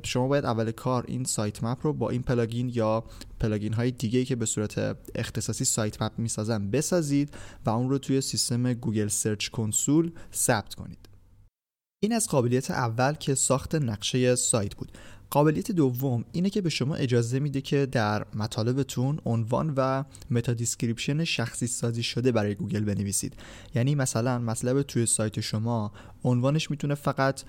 شما 0.05 0.27
باید 0.27 0.45
اول 0.45 0.71
کار 0.71 1.05
این 1.07 1.23
sitemap 1.24 1.79
رو 1.83 1.93
با 1.93 2.09
این 2.09 2.21
plugin 2.21 2.71
یا 2.73 3.03
plugin 3.39 3.74
های 3.73 3.91
دیگه 3.91 4.25
که 4.25 4.35
به 4.35 4.45
صورت 4.45 4.97
اختصاصی 5.15 5.65
sitemap 5.65 6.12
می‌سازن 6.17 6.69
بسازید 6.69 7.33
و 7.65 7.69
اون 7.69 7.89
رو 7.89 7.97
توی 7.97 8.21
سیستم 8.21 8.73
Google 8.74 9.07
Search 9.07 9.47
Console 9.47 10.12
ثبت 10.33 10.75
کنید. 10.75 10.99
این 12.03 12.13
از 12.13 12.27
قابلیت 12.27 12.71
اول 12.71 13.13
که 13.13 13.35
ساخت 13.35 13.75
نقشه 13.75 14.35
سایت 14.35 14.75
بود. 14.75 14.91
قابلیت 15.29 15.72
دوم 15.72 16.25
اینه 16.31 16.50
که 16.50 16.62
به 16.62 16.69
شما 16.69 16.96
اجازه 16.96 17.39
میده 17.39 17.62
که 17.62 17.86
در 17.86 18.25
مطالبتون 18.34 19.19
عنوان 19.25 19.74
و 19.77 20.03
meta 20.31 20.53
description 20.53 21.24
شخصی 21.24 21.67
سازی 21.67 22.03
شده 22.03 22.31
برای 22.31 22.55
گوگل 22.55 22.84
بنویسید. 22.84 23.34
یعنی 23.75 23.96
مثلا 23.96 24.39
مطلب 24.39 24.81
توی 24.81 25.05
سایت 25.05 25.39
شما 25.39 25.91
عنوانش 26.24 26.72
می‌تونه 26.72 26.96
فقط 26.96 27.41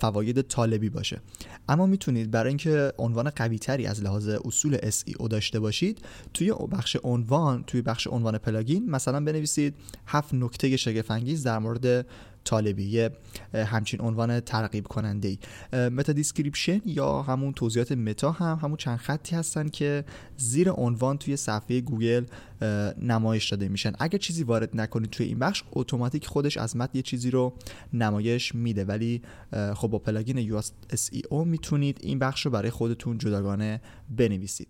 فواید 0.00 0.42
طالبی 0.42 0.88
باشه. 0.88 1.20
اما 1.68 1.86
می‌تونید 1.86 2.30
برای 2.30 2.48
اینکه 2.48 2.92
عنوان 2.98 3.30
قوی 3.30 3.58
تری 3.58 3.86
از 3.86 4.02
لحاظ 4.02 4.28
اصول 4.28 4.76
SEO 4.78 5.28
داشته 5.28 5.60
باشید 5.60 5.98
توی 6.34 6.52
بخش 6.72 6.96
عنوان 7.02 7.64
توی 7.66 7.82
بخش 7.82 8.06
عنوان 8.06 8.38
plugin 8.38 8.90
مثلا 8.90 9.20
بنویسید 9.20 9.74
هفت 10.06 10.34
نکته 10.34 10.76
شگفت 10.76 11.08
در 11.44 11.58
مورد 11.58 12.06
طالبی 12.48 13.08
همچین 13.54 14.00
عنوان 14.00 14.40
ترغیب 14.40 14.86
کننده 14.86 15.28
ای 15.28 15.38
meta 15.88 16.12
description 16.12 16.80
یا 16.86 17.22
همون 17.22 17.52
توضیحات 17.52 17.92
meta 17.92 18.30
هم 18.30 18.58
همون 18.62 18.76
چند 18.76 18.98
خطی 18.98 19.36
هستن 19.36 19.68
که 19.68 20.04
زیر 20.36 20.70
عنوان 20.70 21.18
توی 21.18 21.36
صفحه 21.36 21.80
گوگل 21.80 22.24
نمایش 23.02 23.48
داده 23.48 23.68
میشن. 23.68 23.92
اگر 23.98 24.18
چیزی 24.18 24.44
وارد 24.44 24.70
نکنید 24.74 25.10
توی 25.10 25.26
این 25.26 25.38
بخش 25.38 25.62
اتوماتیک 25.72 26.26
خودش 26.26 26.56
از 26.56 26.76
متن 26.76 26.90
یه 26.94 27.02
چیزی 27.02 27.30
رو 27.30 27.52
نمایش 27.92 28.54
میده. 28.54 28.84
ولی 28.84 29.22
خب 29.74 29.88
با 29.88 29.98
plugin 29.98 30.38
Yoast 30.38 30.60
SEO 30.92 31.46
می‌تونید 31.46 31.98
این 32.02 32.18
بخش 32.18 32.46
رو 32.46 32.50
برای 32.50 32.70
خودتون 32.70 33.18
جداگانه 33.18 33.80
بنویسید. 34.16 34.68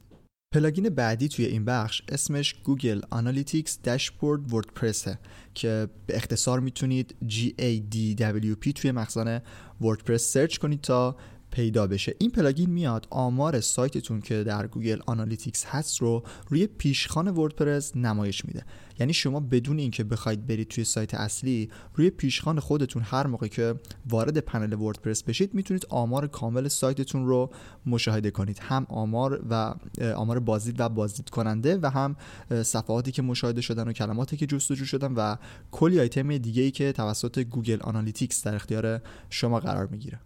plugin 0.52 0.88
بعدی 0.88 1.28
توی 1.28 1.44
این 1.44 1.64
بخش 1.64 2.02
اسمش 2.08 2.54
Google 2.64 3.00
Analytics 3.10 3.78
Dashboard 3.82 4.52
WordPress 4.52 5.12
ه 5.12 5.18
که 5.54 5.88
به 6.06 6.16
اختصار 6.16 6.60
می‌تونید 6.60 7.14
GADWP 7.28 8.72
توی 8.72 8.92
مخزن 8.92 9.42
وردپرس 9.80 10.32
سرچ 10.32 10.58
کنید 10.58 10.80
تا 10.80 11.16
پیدا 11.50 11.86
بشه. 11.86 12.14
این 12.18 12.30
پلاگین 12.30 12.70
میاد 12.70 13.06
آمار 13.10 13.60
سایتتون 13.60 14.20
که 14.20 14.44
در 14.44 14.66
Google 14.66 14.98
Analytics 15.06 15.64
هست 15.64 15.98
رو 15.98 16.22
روی 16.48 16.66
پیشخان 16.66 17.28
وردپرس 17.28 17.96
نمایش 17.96 18.44
میده. 18.44 18.64
یعنی 19.00 19.12
شما 19.12 19.40
بدون 19.40 19.78
اینکه 19.78 20.04
بخواید 20.04 20.46
برید 20.46 20.68
توی 20.68 20.84
سایت 20.84 21.14
اصلی 21.14 21.70
روی 21.94 22.10
پیشخان 22.10 22.60
خودتون 22.60 23.02
هر 23.02 23.26
موقع 23.26 23.46
که 23.46 23.74
وارد 24.06 24.38
پنل 24.38 24.72
وردپرس 24.72 25.22
بشید 25.22 25.54
می‌تونید 25.54 25.86
آمار 25.88 26.26
کامل 26.26 26.68
سایتتون 26.68 27.26
رو 27.26 27.50
مشاهده 27.86 28.30
کنید. 28.30 28.58
هم 28.62 28.86
آمار 28.88 29.40
و 29.50 29.74
آمار 30.16 30.38
بازدید 30.38 30.80
و 30.80 30.88
بازدید 30.88 31.30
کننده 31.30 31.78
و 31.82 31.90
هم 31.90 32.16
صفحاتی 32.62 33.12
که 33.12 33.22
مشاهده 33.22 33.60
شدن 33.60 33.88
و 33.88 33.92
کلماتی 33.92 34.36
که 34.36 34.46
جستجو 34.46 34.84
شدن 34.84 35.12
و 35.12 35.36
کلی 35.70 36.00
آیتم 36.00 36.38
دیگه 36.38 36.62
ای 36.62 36.70
که 36.70 36.92
توسط 36.92 37.38
Google 37.38 37.78
Analytics 37.80 38.46
در 38.46 38.54
اختیار 38.54 39.00
شما 39.30 39.60
قرار 39.60 39.86
می‌گیره. 39.86 40.20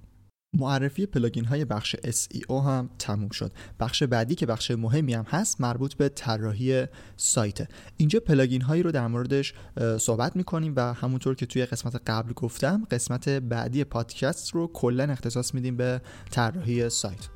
معرفی 0.59 1.07
پلاگین 1.07 1.45
های 1.45 1.65
بخش 1.65 1.97
SEO 1.97 2.51
هم 2.51 2.91
تموم 2.99 3.29
شد. 3.29 3.53
بخش 3.81 4.03
بعدی 4.03 4.35
که 4.35 4.47
بخش 4.47 4.71
مهمی 4.71 5.15
هم 5.15 5.25
هست 5.29 5.61
مربوط 5.61 5.95
به 5.95 6.09
طراحی 6.09 6.87
سایت. 7.17 7.69
اینجا 7.97 8.21
پلاگین 8.21 8.63
هایی 8.63 8.83
رو 8.83 8.93
در 8.93 9.07
موردش 9.07 9.55
صحبت 9.99 10.37
می‌کنیم 10.37 10.73
و 10.77 10.93
همونطور 10.93 11.35
که 11.35 11.47
توی 11.47 11.67
قسمت 11.67 12.03
قبل 12.07 12.33
گفتم 12.33 12.87
قسمت 12.91 13.29
بعدی 13.29 13.85
پادکست 13.85 14.55
رو 14.55 14.71
کلا 14.73 15.05
اختصاص 15.05 15.55
میدیم 15.55 15.77
به 15.77 16.01
طراحی 16.31 16.91
سایت. 16.91 17.29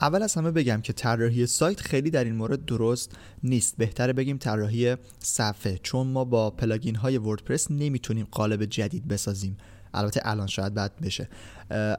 اول 0.00 0.22
از 0.22 0.34
همه 0.34 0.50
بگم 0.50 0.80
که 0.80 0.92
طراحی 0.92 1.46
سایت 1.46 1.80
خیلی 1.80 2.10
در 2.10 2.24
این 2.24 2.34
مورد 2.34 2.64
درست 2.64 3.12
نیست. 3.42 3.76
بهتره 3.76 4.12
بگیم 4.12 4.38
طراحی 4.38 4.96
صفحه 5.18 5.80
چون 5.82 6.06
ما 6.06 6.24
با 6.24 6.50
پلاگین 6.50 6.94
های 6.94 7.18
وردپرس 7.18 7.70
نمی‌تونیم 7.70 8.28
قالب 8.30 8.64
جدید 8.64 9.08
بسازیم. 9.08 9.56
البته 9.94 10.20
الان 10.24 10.46
شاید 10.46 10.74
بد 10.74 10.92
بشه. 11.02 11.28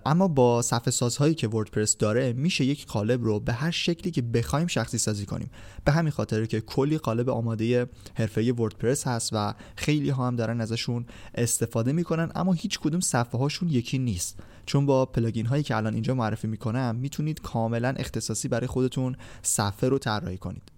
اما 0.05 0.27
با 0.27 0.61
صفحه 0.61 0.91
سازهایی 0.91 1.33
که 1.33 1.47
وردپرس 1.47 1.97
داره 1.97 2.33
میشه 2.33 2.65
یک 2.65 2.85
قالب 2.85 3.23
رو 3.23 3.39
به 3.39 3.53
هر 3.53 3.71
شکلی 3.71 4.11
که 4.11 4.21
بخوایم 4.21 4.67
شخصی 4.67 4.97
سازی 4.97 5.25
کنیم. 5.25 5.49
به 5.85 5.91
همین 5.91 6.11
خاطر 6.11 6.45
که 6.45 6.61
کلی 6.61 6.97
قالب 6.97 7.29
آماده 7.29 7.87
حرفه 8.13 8.53
وردپرس 8.53 9.07
هست 9.07 9.29
و 9.33 9.53
خیلی 9.75 10.09
ها 10.09 10.27
هم 10.27 10.35
دارن 10.35 10.61
ازشون 10.61 11.05
استفاده 11.35 11.91
می‌کنن 11.91 12.31
اما 12.35 12.53
هیچ 12.53 12.79
کدوم 12.79 12.99
صفحه 12.99 13.39
هاشون 13.39 13.69
یکی 13.69 13.97
نیست. 13.97 14.39
چون 14.69 14.85
با 14.85 15.05
پلاگین 15.05 15.45
هایی 15.45 15.63
که 15.63 15.75
الان 15.75 15.93
اینجا 15.93 16.15
معرفی 16.15 16.47
می‌کنم 16.47 16.95
می‌تونید 16.95 17.41
کاملا 17.41 17.89
اختصاصی 17.97 18.47
برای 18.47 18.67
خودتون 18.67 19.15
صفحه 19.41 19.89
رو 19.89 19.97
طراحی 19.97 20.37
کنید. 20.37 20.71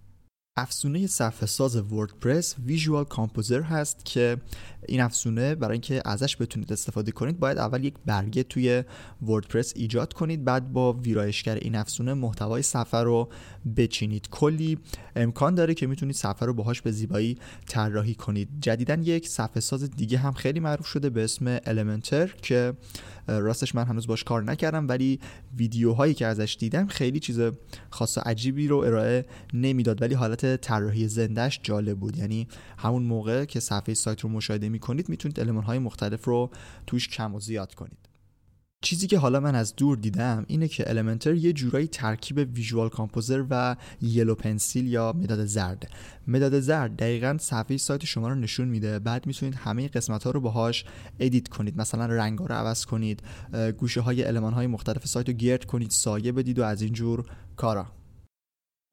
افزونه 0.56 1.06
صفحه 1.06 1.46
ساز 1.46 1.76
وردپرس 1.76 2.54
Visual 2.66 3.04
Composer 3.04 3.60
هست 3.60 4.04
که 4.04 4.36
این 4.88 5.00
افزونه 5.00 5.54
برای 5.54 5.72
اینکه 5.72 6.02
ازش 6.04 6.36
بتونید 6.36 6.72
استفاده 6.72 7.12
کنید 7.12 7.38
باید 7.40 7.58
اول 7.58 7.84
یک 7.84 7.94
برگه 8.06 8.42
توی 8.42 8.84
وردپرس 9.22 9.72
ایجاد 9.76 10.12
کنید 10.12 10.44
بعد 10.44 10.72
با 10.72 10.92
ویرایشگر 10.92 11.54
این 11.54 11.74
افزونه 11.74 12.14
محتوای 12.14 12.62
صفحه 12.62 13.00
رو 13.00 13.28
بچینید. 13.76 14.28
کلی 14.30 14.78
امکان 15.16 15.54
داره 15.54 15.74
که 15.74 15.86
می‌تونید 15.86 16.16
صفحه 16.16 16.46
رو 16.46 16.54
باهاش 16.54 16.82
به 16.82 16.92
زیبایی 16.92 17.38
طراحی 17.66 18.14
کنید. 18.14 18.48
جدیدا 18.60 18.94
یک 18.94 19.28
صفحه 19.28 19.60
ساز 19.60 19.90
دیگه 19.90 20.18
هم 20.18 20.32
خیلی 20.32 20.60
معروف 20.60 20.86
شده 20.86 21.10
به 21.10 21.24
اسم 21.24 21.58
Elementor 21.66 22.26
که 22.26 22.74
راستش 23.28 23.74
من 23.74 23.84
هنوز 23.84 24.06
باش 24.06 24.24
کار 24.24 24.42
نکردم 24.42 24.88
ولی 24.88 25.20
ویدیوهایی 25.56 26.14
که 26.14 26.26
ازش 26.26 26.56
دیدم 26.60 26.86
خیلی 26.86 27.20
چیز 27.20 27.40
خاص 27.90 28.18
و 28.18 28.20
عجیبی 28.20 28.68
رو 28.68 28.76
ارائه 28.76 29.26
نمی‌داد. 29.54 30.02
ولی 30.02 30.14
حالت 30.14 30.56
طراحی 30.56 31.08
زندهش 31.08 31.60
جالب 31.62 31.98
بود. 31.98 32.18
یعنی 32.18 32.48
همون 32.78 33.02
موقع 33.02 33.44
که 33.44 33.60
صفحه 33.60 33.94
سایت 33.94 34.20
رو 34.20 34.28
مشاهده 34.28 34.68
می‌کنید 34.68 35.08
می‌تونید 35.08 35.40
المان 35.40 35.64
های 35.64 35.78
مختلف 35.78 36.24
رو 36.24 36.50
توش 36.86 37.08
کم 37.08 37.34
و 37.34 37.40
زیاد 37.40 37.74
کنید. 37.74 38.01
چیزی 38.82 39.06
که 39.06 39.18
حالا 39.18 39.40
من 39.40 39.54
از 39.54 39.76
دور 39.76 39.96
دیدم 39.96 40.44
اینه 40.48 40.68
که 40.68 40.90
المنتر 40.90 41.34
یه 41.34 41.52
جورایی 41.52 41.86
ترکیب 41.86 42.48
ویژوال 42.54 42.88
کامپوزر 42.88 43.44
و 43.50 43.76
یلو 44.00 44.34
پنسیل 44.34 44.86
یا 44.86 45.12
مداد 45.12 45.44
زرد. 45.44 45.90
مداد 46.26 46.60
زرد 46.60 46.96
دقیقا 46.96 47.36
صفحه 47.40 47.76
سایت 47.76 48.04
شما 48.04 48.28
رو 48.28 48.34
نشون 48.34 48.68
میده. 48.68 48.98
بعد 48.98 49.26
می‌تونید 49.26 49.54
همه 49.54 49.88
قسمت 49.88 50.24
ها 50.24 50.30
رو 50.30 50.40
باهاش 50.40 50.84
edit 51.20 51.48
کنید. 51.48 51.76
مثلا 51.76 52.06
رنگ 52.06 52.38
ها 52.38 52.46
رو 52.46 52.54
عوض 52.54 52.84
کنید. 52.84 53.22
گوشه 53.78 54.00
های 54.00 54.24
المان 54.24 54.52
های 54.52 54.66
مختلف 54.66 55.06
سایت 55.06 55.28
رو 55.28 55.34
گرد 55.34 55.64
کنید. 55.64 55.90
سایه 55.90 56.32
بدید 56.32 56.58
و 56.58 56.64
از 56.64 56.82
اینجور 56.82 57.24
کارا. 57.56 58.01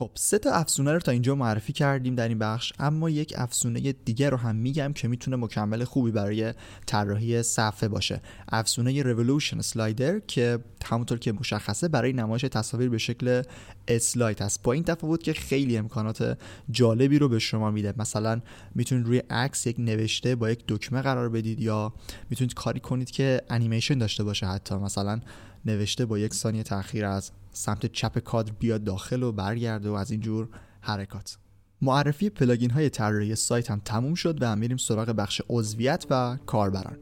خب 0.02 0.12
سه 0.16 0.38
تا 0.38 0.52
افزونه 0.52 0.94
رو 0.94 1.00
تا 1.00 1.12
اینجا 1.12 1.36
معرفی 1.36 1.74
کردیم 1.74 2.16
در 2.16 2.28
این 2.28 2.40
بخش 2.40 2.74
اما 2.80 3.10
یک 3.10 3.34
افزونه 3.38 3.92
دیگه 3.92 4.30
رو 4.30 4.38
هم 4.38 4.56
میگم 4.56 4.94
که 4.94 5.08
می‌تونه 5.08 5.38
مکمل 5.38 5.84
خوبی 5.84 6.12
برای 6.12 6.54
طراحی 6.86 7.44
صفحه 7.44 7.90
باشه. 7.90 8.22
افزونه 8.52 9.04
Revolution 9.04 9.62
Slider 9.62 10.20
که 10.20 10.60
همونطور 10.86 11.20
که 11.20 11.32
مشخصه 11.32 11.88
برای 11.88 12.14
نمایش 12.14 12.42
تصاویر 12.42 12.90
به 12.90 12.98
شکل 12.98 13.44
اسلاید 13.88 14.42
هست 14.42 14.64
با 14.64 14.74
این 14.74 14.84
تفاوت 14.84 15.24
که 15.24 15.34
خیلی 15.34 15.78
امکانات 15.78 16.38
جالبی 16.72 17.20
رو 17.20 17.30
به 17.30 17.40
شما 17.40 17.72
میده. 17.72 17.94
مثلا 17.98 18.42
می‌تونید 18.76 19.06
روی 19.06 19.18
عکس 19.30 19.68
یک 19.68 19.76
نوشته 19.80 20.36
با 20.36 20.50
یک 20.52 20.64
دکمه 20.68 21.02
قرار 21.02 21.30
بدید 21.30 21.60
یا 21.60 21.94
می‌تونید 22.30 22.54
کاری 22.54 22.80
کنید 22.80 23.12
که 23.12 23.42
انیمیشن 23.50 23.98
داشته 23.98 24.24
باشه 24.24 24.46
حتی. 24.46 24.76
مثلا 24.76 25.20
نوشته 25.66 26.06
با 26.06 26.20
یک 26.20 26.34
ثانیه 26.34 26.64
تاخیر 26.64 27.06
از 27.06 27.32
سمت 27.52 27.86
چپ 27.86 28.20
کادر 28.20 28.52
بیاد 28.52 28.84
داخل 28.84 29.24
و 29.24 29.32
برگرده 29.32 29.90
و 29.90 29.94
از 29.94 30.12
اینجور 30.12 30.50
حرکات. 30.82 31.38
معرفی 31.82 32.30
پلاگین 32.30 32.72
های 32.72 32.90
طراحی 32.90 33.36
سایت 33.36 33.72
هم 33.72 33.82
تموم 33.86 34.14
شد 34.14 34.38
و 34.42 34.56
میریم 34.56 34.78
سراغ 34.78 35.10
بخش 35.10 35.42
عضویت 35.50 36.06
و 36.10 36.38
کاربران. 36.46 36.98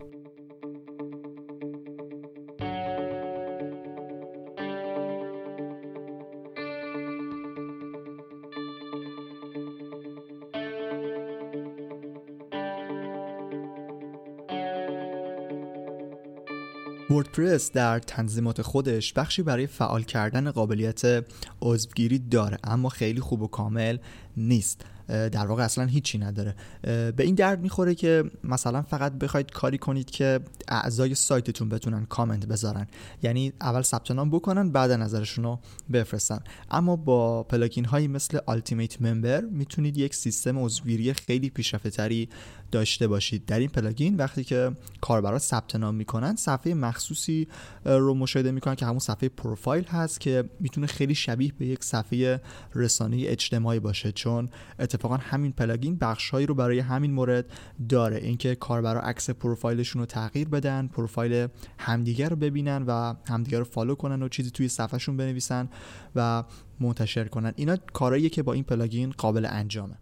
وردپرس 17.37 17.71
در 17.71 17.99
تنظیمات 17.99 18.61
خودش 18.61 19.13
بخشی 19.13 19.43
برای 19.43 19.67
فعال 19.67 20.03
کردن 20.03 20.51
قابلیت 20.51 21.25
عضوگیری 21.61 22.19
داره 22.19 22.57
اما 22.63 22.89
خیلی 22.89 23.19
خوب 23.19 23.41
و 23.41 23.47
کامل 23.47 23.97
نیست. 24.37 24.85
در 25.07 25.45
واقع 25.45 25.63
اصلا 25.63 25.85
هیچی 25.85 26.17
نداره. 26.17 26.55
به 26.81 27.13
این 27.19 27.35
درد 27.35 27.61
می‌خوره 27.61 27.95
که 27.95 28.23
مثلا 28.43 28.81
فقط 28.81 29.13
بخواید 29.13 29.51
کاری 29.51 29.77
کنید 29.77 30.09
که 30.09 30.39
اعضای 30.67 31.15
سایتتون 31.15 31.69
بتونن 31.69 32.05
کامنت 32.05 32.45
بذارن. 32.45 32.87
یعنی 33.23 33.53
اول 33.61 33.81
ثبت 33.81 34.11
نام 34.11 34.29
بکنن 34.29 34.71
بعد 34.71 34.91
نظرشون 34.91 35.43
رو 35.43 35.59
بفرستن. 35.93 36.39
اما 36.71 36.95
با 36.95 37.43
پلاگین 37.43 37.85
هایی 37.85 38.07
مثل 38.07 38.37
Ultimate 38.37 38.93
Member 38.93 39.43
می‌تونید 39.51 39.97
یک 39.97 40.15
سیستم 40.15 40.59
عضوگیری 40.59 41.13
خیلی 41.13 41.49
پیشرفته 41.49 41.89
تری 41.89 42.29
داشته 42.71 43.07
باشید. 43.07 43.45
در 43.45 43.59
این 43.59 43.69
پلاگین 43.69 44.15
وقتی 44.15 44.43
که 44.43 44.71
کاربرا 45.01 45.39
ثبت 45.39 45.75
نام 45.75 45.95
می‌کنن 45.95 46.35
صفحه 46.35 46.73
مخصوصی 46.73 47.47
رو 47.85 48.13
مشاهده 48.13 48.51
می‌کنن 48.51 48.75
که 48.75 48.85
همون 48.85 48.99
صفحه 48.99 49.29
پروفایل 49.29 49.83
هست 49.83 50.19
که 50.19 50.49
می‌تونه 50.59 50.87
خیلی 50.87 51.15
شبیه 51.15 51.53
به 51.59 51.65
یک 51.65 51.83
صفحه 51.83 52.41
رسانه 52.75 53.17
اجتماعی 53.19 53.79
باشه. 53.79 54.11
چون 54.11 54.49
اتفاقا 54.79 55.17
همین 55.17 55.51
پلاگین 55.51 55.97
بخشهایی 55.97 56.45
رو 56.45 56.55
برای 56.55 56.79
همین 56.79 57.11
مورد 57.11 57.45
داره. 57.89 58.17
اینکه 58.17 58.55
کاربرا 58.55 59.01
عکس 59.01 59.29
پروفایلشون 59.29 59.99
رو 59.99 60.05
تغییر 60.05 60.49
بدن 60.57 60.87
پروفایل 60.87 61.47
همدیگر 61.77 62.29
رو 62.29 62.35
ببینن 62.35 62.83
و 62.83 63.13
همدیگر 63.27 63.59
رو 63.59 63.65
follow 63.65 63.95
کنن 63.95 64.23
و 64.23 64.29
چیزی 64.29 64.51
توی 64.51 64.67
صفحهشون 64.67 65.17
بنویسن 65.17 65.69
و 66.15 66.43
منتشر 66.79 67.27
کنن. 67.27 67.53
اینا 67.55 67.77
کارهاییه 67.93 68.29
که 68.29 68.43
با 68.43 68.53
این 68.53 68.63
پلاگین 68.63 69.11
قابل 69.17 69.47
انجامه. 69.49 69.95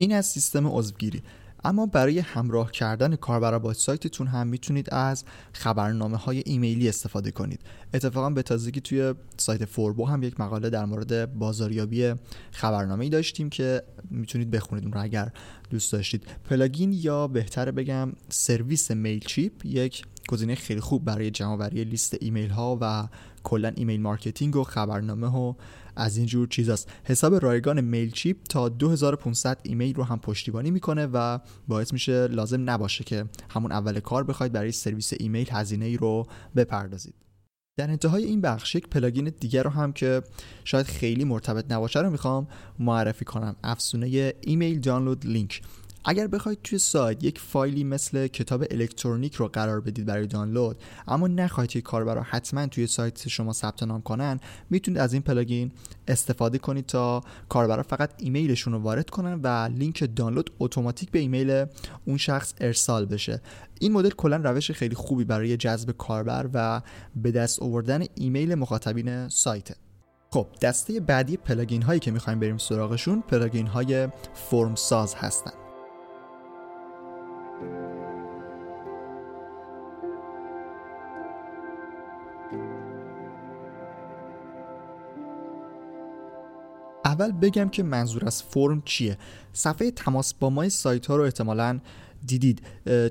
این 0.00 0.12
از 0.12 0.26
سیستم 0.26 0.66
عضوگیری. 0.66 1.22
اما 1.64 1.86
برای 1.86 2.18
همراه 2.18 2.72
کردن 2.72 3.16
کاربرا 3.16 3.58
با 3.58 3.72
سایتتون 3.72 4.26
هم 4.26 4.46
می‌تونید 4.46 4.94
از 4.94 5.24
خبرنامه 5.52 6.16
های 6.16 6.42
ایمیلی 6.46 6.88
استفاده 6.88 7.30
کنید. 7.30 7.60
اتفاقا 7.94 8.30
به 8.30 8.42
تازگی 8.42 8.80
توی 8.80 9.14
سایت 9.36 9.64
فوربو 9.64 10.06
هم 10.06 10.22
یک 10.22 10.40
مقاله 10.40 10.70
در 10.70 10.84
مورد 10.84 11.38
بازاریابی 11.38 12.14
خبرنامه 12.50 13.04
ای 13.04 13.10
داشتیم 13.10 13.50
که 13.50 13.82
می‌تونید 14.10 14.50
بخونید 14.50 14.84
اون 14.84 14.92
رو 14.92 15.02
اگر 15.02 15.32
دوست 15.70 15.92
داشتید. 15.92 16.26
پلاگین 16.50 16.92
یا 16.92 17.28
بهتره 17.28 17.72
بگم 17.72 18.12
سرویس 18.28 18.90
Mailchimp 18.90 19.52
یک 19.64 20.04
گزینه 20.28 20.54
خیلی 20.54 20.80
خوب 20.80 21.04
برای 21.04 21.30
جمعآوری 21.30 21.84
لیست 21.84 22.16
ایمیل 22.20 22.50
ها 22.50 22.78
و 22.80 23.08
کلا 23.42 23.72
email 23.76 24.00
marketing 24.00 24.56
و 24.56 24.64
خبرنامه 24.64 25.26
و 25.26 25.54
از 25.96 26.16
این 26.16 26.26
جور 26.26 26.48
چیزاست 26.48 26.92
حساب 27.04 27.34
رایگان 27.34 27.80
Mailchimp 27.80 28.36
تا 28.42 28.68
2500 28.68 29.58
ایمیل 29.62 29.94
رو 29.94 30.04
هم 30.04 30.18
پشتیبانی 30.18 30.70
می‌کنه 30.70 31.06
و 31.06 31.38
باعث 31.68 31.92
میشه 31.92 32.26
لازم 32.26 32.70
نباشه 32.70 33.04
که 33.04 33.24
همون 33.50 33.72
اول 33.72 34.00
کار 34.00 34.24
بخواید 34.24 34.52
برای 34.52 34.72
سرویس 34.72 35.12
ایمیل 35.18 35.48
هزینه 35.50 35.84
ای 35.84 35.96
رو 35.96 36.26
بپردازید. 36.56 37.14
در 37.76 37.90
انتهای 37.90 38.24
این 38.24 38.40
بخش 38.40 38.74
یک 38.74 38.88
پلاگین 38.88 39.32
دیگر 39.40 39.62
رو 39.62 39.70
هم 39.70 39.92
که 39.92 40.22
شاید 40.64 40.86
خیلی 40.86 41.24
مرتبط 41.24 41.72
نباشه 41.72 42.00
رو 42.00 42.10
می‌خوام 42.10 42.48
معرفی 42.78 43.24
کنم. 43.24 43.56
افزونه 43.64 44.32
Email 44.40 44.80
Download 44.80 45.26
Link. 45.26 45.62
اگر 46.04 46.26
بخواید 46.26 46.58
توی 46.64 46.78
سایت 46.78 47.24
یک 47.24 47.38
فایلی 47.38 47.84
مثل 47.84 48.26
کتاب 48.26 48.64
الکترونیک 48.70 49.34
رو 49.34 49.48
قرار 49.48 49.80
بدید 49.80 50.06
برای 50.06 50.26
دانلود 50.26 50.76
اما 51.08 51.28
نخواهید 51.28 51.70
که 51.70 51.80
کاربرا 51.80 52.22
حتما 52.22 52.66
توی 52.66 52.86
سایت 52.86 53.28
شما 53.28 53.52
ثبت 53.52 53.82
نام 53.82 54.02
کنن 54.02 54.40
می‌تونید 54.70 55.00
از 55.00 55.12
این 55.12 55.22
پلاگین 55.22 55.72
استفاده 56.08 56.58
کنید 56.58 56.86
تا 56.86 57.22
کاربرا 57.48 57.82
فقط 57.82 58.10
ایمیلشون 58.18 58.72
رو 58.72 58.78
وارد 58.78 59.10
کنن 59.10 59.40
و 59.42 59.68
لینک 59.68 60.16
دانلود 60.16 60.50
اتوماتیک 60.60 61.10
به 61.10 61.18
ایمیل 61.18 61.64
اون 62.04 62.16
شخص 62.16 62.54
ارسال 62.60 63.06
بشه. 63.06 63.40
این 63.80 63.92
مدل 63.92 64.10
کلا 64.10 64.36
روش 64.36 64.70
خیلی 64.70 64.94
خوبی 64.94 65.24
برای 65.24 65.56
جذب 65.56 65.90
کاربر 65.90 66.48
و 66.54 66.80
به 67.16 67.30
دست 67.30 67.62
آوردن 67.62 68.04
ایمیل 68.14 68.54
مخاطبین 68.54 69.28
سایت 69.28 69.68
خب 70.30 70.46
دسته 70.62 71.00
بعدی 71.00 71.36
پلاگین 71.36 71.82
هایی 71.82 72.00
که 72.00 72.10
می‌خوایم 72.10 72.40
بریم 72.40 72.58
سراغشون 72.58 73.20
پلاگین 73.20 73.66
های 73.66 74.08
فرم 74.34 74.74
ساز 74.74 75.14
هستن. 75.14 75.63
اول 87.14 87.32
بگم 87.32 87.68
که 87.68 87.82
منظور 87.82 88.26
از 88.26 88.42
فرم 88.42 88.82
چیه. 88.84 89.18
صفحه 89.52 89.90
تماس 89.90 90.34
با 90.34 90.50
ما 90.50 90.68
سایت 90.68 91.06
ها 91.06 91.16
رو 91.16 91.22
احتمالاً 91.22 91.80
دیدید. 92.26 92.62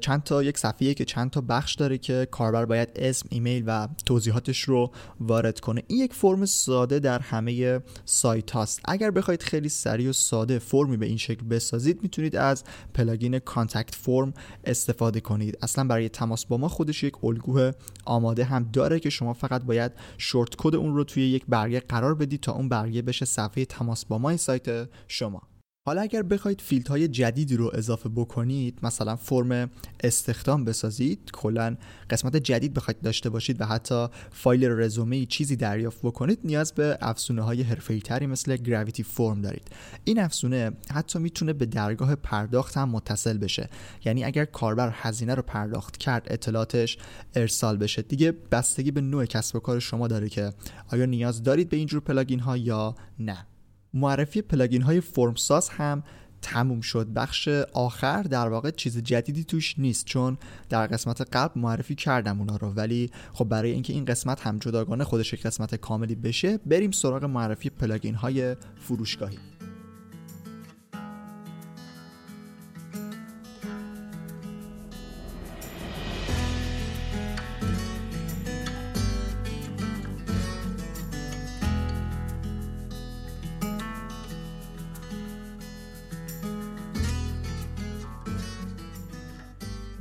چند 0.01 0.23
تا 0.23 0.43
یک 0.43 0.57
صفحه 0.57 0.93
که 0.93 1.05
چند 1.05 1.29
تا 1.29 1.41
بخش 1.41 1.75
داره 1.75 1.97
که 1.97 2.27
کاربر 2.31 2.65
باید 2.65 2.89
اسم 2.95 3.27
ایمیل 3.31 3.63
و 3.67 3.87
توضیحاتش 4.05 4.61
رو 4.61 4.91
وارد 5.19 5.59
کنه. 5.59 5.83
این 5.87 5.99
یک 5.99 6.13
فرم 6.13 6.45
ساده 6.45 6.99
در 6.99 7.19
همه 7.19 7.79
سایت 8.05 8.51
هاست. 8.51 8.81
اگر 8.85 9.11
بخواید 9.11 9.43
خیلی 9.43 9.69
سریع 9.69 10.09
و 10.09 10.13
ساده 10.13 10.59
فرمی 10.59 10.97
به 10.97 11.05
این 11.05 11.17
شکل 11.17 11.45
بسازید 11.45 12.03
می‌تونید 12.03 12.35
از 12.35 12.63
پلاگین 12.93 13.39
Contact 13.39 13.95
Form 13.95 14.33
استفاده 14.63 15.19
کنید. 15.19 15.57
اصلا 15.61 15.83
برای 15.83 16.09
تماس 16.09 16.45
با 16.45 16.57
ما 16.57 16.67
خودش 16.67 17.03
یک 17.03 17.23
الگوه 17.23 17.71
آماده 18.05 18.43
هم 18.43 18.69
داره 18.73 18.99
که 18.99 19.09
شما 19.09 19.33
فقط 19.33 19.63
باید 19.63 19.91
short 20.17 20.55
code 20.57 20.75
اون 20.75 20.95
رو 20.95 21.03
توی 21.03 21.29
یک 21.29 21.43
برگه 21.47 21.79
قرار 21.79 22.15
بدید 22.15 22.41
تا 22.41 22.51
اون 22.51 22.69
برگه 22.69 23.01
بشه 23.01 23.25
صفحه 23.25 23.65
تماس 23.65 24.05
با 24.05 24.17
ما 24.17 24.37
سایت 24.37 24.89
شما. 25.07 25.41
حالا 25.85 26.01
اگر 26.01 26.23
بخواید 26.23 26.61
فیلدهای 26.61 27.07
جدیدی 27.07 27.57
رو 27.57 27.71
اضافه 27.73 28.09
بکنید 28.09 28.79
مثلا 28.83 29.15
فرم 29.15 29.69
استخدام 30.03 30.65
بسازید 30.65 31.31
کلا 31.33 31.77
قسمت 32.09 32.35
جدید 32.35 32.73
بخواید 32.73 33.01
داشته 33.01 33.29
باشید 33.29 33.61
و 33.61 33.65
حتی 33.65 34.07
فایل 34.31 34.65
رزومه 34.65 35.25
چیزی 35.25 35.55
دریافت 35.55 36.01
بکنید 36.01 36.39
نیاز 36.43 36.73
به 36.73 36.97
افزونه 37.01 37.41
های 37.41 37.61
حرفه‌ای 37.61 37.99
تری 37.99 38.27
مثل 38.27 38.55
Gravity 38.55 39.03
Form 39.03 39.41
دارید. 39.41 39.67
این 40.03 40.19
افزونه 40.19 40.71
حتی 40.91 41.19
می‌تونه 41.19 41.53
به 41.53 41.65
درگاه 41.65 42.15
پرداخت 42.15 42.77
هم 42.77 42.89
متصل 42.89 43.37
بشه. 43.37 43.69
یعنی 44.05 44.23
اگر 44.23 44.45
کاربر 44.45 44.91
هزینه 44.93 45.35
رو 45.35 45.41
پرداخت 45.41 45.97
کرد 45.97 46.27
اطلاعاتش 46.29 46.97
ارسال 47.35 47.77
بشه. 47.77 48.01
دیگه 48.01 48.31
بستگی 48.31 48.91
به 48.91 49.01
نوع 49.01 49.25
کسب 49.25 49.55
و 49.55 49.59
کار 49.59 49.79
شما 49.79 50.07
داره 50.07 50.29
که 50.29 50.53
آیا 50.91 51.05
نیاز 51.05 51.43
دارید 51.43 51.69
به 51.69 51.77
اینجور 51.77 52.01
پلاگین 52.01 52.39
ها 52.39 52.57
یا 52.57 52.95
نه. 53.19 53.47
معرفی 53.93 54.41
پلاگین 54.41 54.81
های 54.81 55.01
فرمساز 55.01 55.69
هم 55.69 56.03
تموم 56.41 56.81
شد. 56.81 57.07
بخش 57.15 57.47
آخر 57.73 58.23
در 58.23 58.49
واقع 58.49 58.71
چیز 58.71 58.97
جدیدی 58.97 59.43
توش 59.43 59.79
نیست 59.79 60.05
چون 60.05 60.37
در 60.69 60.87
قسمت 60.87 61.21
قبل 61.21 61.61
معرفی 61.61 61.95
کردم 61.95 62.39
اونا 62.39 62.55
رو. 62.55 62.69
ولی 62.69 63.09
خب 63.33 63.45
برای 63.45 63.71
اینکه 63.71 63.93
این 63.93 64.05
قسمت 64.05 64.41
هم 64.41 64.57
جداگانه 64.57 65.03
خودش 65.03 65.33
یک 65.33 65.43
قسمت 65.43 65.75
کاملی 65.75 66.15
بشه 66.15 66.57
بریم 66.57 66.91
سراغ 66.91 67.23
معرفی 67.23 67.69
پلاگین 67.69 68.15
های 68.15 68.55
فروشگاهی. 68.75 69.37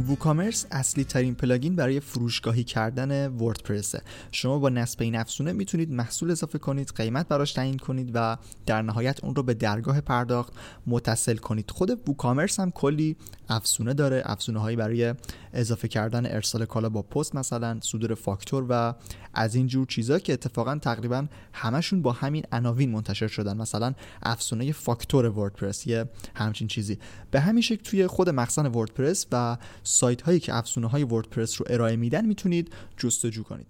ووکامرس 0.02 0.66
اصلی 0.70 1.04
ترین 1.04 1.34
پلاگین 1.34 1.76
برای 1.76 2.00
فروشگاهی 2.00 2.64
کردن 2.64 3.28
وردپرسه 3.28 4.02
شما 4.32 4.58
با 4.58 4.68
نصب 4.68 5.02
این 5.02 5.16
افزونه 5.16 5.52
می‌تونید 5.52 5.90
محصول 5.90 6.30
اضافه 6.30 6.58
کنید 6.58 6.92
قیمت 6.96 7.28
براش 7.28 7.52
تعیین 7.52 7.78
کنید 7.78 8.10
و 8.14 8.36
در 8.66 8.82
نهایت 8.82 9.24
اون 9.24 9.34
رو 9.34 9.42
به 9.42 9.54
درگاه 9.54 10.00
پرداخت 10.00 10.52
متصل 10.86 11.36
کنید. 11.36 11.70
خود 11.70 12.08
ووکامرس 12.08 12.60
هم 12.60 12.70
کلی 12.70 13.16
افزونه 13.48 13.94
داره 13.94 14.22
افزونه 14.24 14.60
هایی 14.60 14.76
برای 14.76 15.14
اضافه 15.52 15.88
کردن 15.88 16.26
ارسال 16.26 16.64
کالا 16.64 16.88
با 16.88 17.02
پست 17.02 17.34
مثلا 17.34 17.78
صدور 17.82 18.14
فاکتور 18.14 18.66
و 18.68 18.94
از 19.34 19.54
این 19.54 19.66
جور 19.66 19.86
چیزا 19.86 20.18
که 20.18 20.32
اتفاقا 20.32 20.78
تقریبا 20.78 21.26
همشون 21.52 22.02
با 22.02 22.12
همین 22.12 22.44
عناوین 22.52 22.90
منتشر 22.90 23.28
شدن. 23.28 23.56
مثلا 23.56 23.94
افزونه 24.22 24.72
فاکتور 24.72 25.26
وردپرس 25.26 25.86
یه 25.86 26.04
همچین 26.34 26.68
چیزی. 26.68 26.98
به 27.30 27.40
همین 27.40 27.62
شکل 27.62 27.82
توی 27.82 28.06
خود 28.06 28.30
مخزن 28.30 28.66
وردپرس 28.66 29.26
و 29.32 29.56
سایت 29.92 30.22
هایی 30.22 30.40
که 30.40 30.54
افزونه 30.54 30.86
های 30.86 31.04
وردپرس 31.04 31.60
رو 31.60 31.66
ارائه 31.70 31.96
میدن 31.96 32.26
می‌تونید 32.26 32.72
جستجو 32.96 33.42
کنید. 33.42 33.66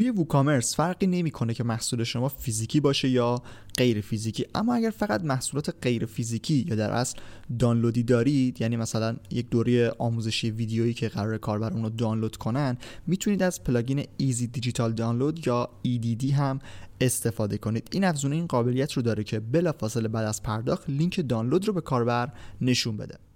توی 0.00 0.10
WooCommerce 0.10 0.76
فرقی 0.76 1.06
نمی‌کنه 1.06 1.54
که 1.54 1.64
محصول 1.64 2.04
شما 2.04 2.28
فیزیکی 2.28 2.80
باشه 2.80 3.08
یا 3.08 3.42
غیر 3.78 4.00
فیزیکی 4.00 4.46
اما 4.54 4.74
اگر 4.74 4.90
فقط 4.90 5.24
محصولات 5.24 5.74
غیر 5.82 6.06
فیزیکی 6.06 6.66
یا 6.68 6.76
در 6.76 6.90
اصل 6.90 7.18
دانلودی 7.58 8.02
دارید 8.02 8.60
یعنی 8.60 8.76
مثلا 8.76 9.16
یک 9.30 9.50
دوره 9.50 9.90
آموزشی 9.98 10.50
ویدیویی 10.50 10.94
که 10.94 11.08
قراره 11.08 11.38
کاربر 11.38 11.72
اون 11.72 11.82
رو 11.82 11.90
دانلود 11.90 12.36
کنن 12.36 12.76
می‌تونید 13.06 13.42
از 13.42 13.64
پلاگین 13.64 14.06
Easy 14.16 14.46
Digital 14.46 14.92
Download 14.92 15.46
یا 15.46 15.68
EDD 15.86 16.24
هم 16.24 16.58
استفاده 17.00 17.58
کنید. 17.58 17.88
این 17.92 18.04
افزونه 18.04 18.36
این 18.36 18.46
قابلیت 18.46 18.92
رو 18.92 19.02
داره 19.02 19.24
که 19.24 19.40
بلافاصله 19.40 20.08
بعد 20.08 20.26
از 20.26 20.42
پرداخت 20.42 20.90
لینک 20.90 21.28
دانلود 21.28 21.68
رو 21.68 21.72
به 21.72 21.80
کاربر 21.80 22.32
نشون 22.60 22.96
بده. 22.96 23.29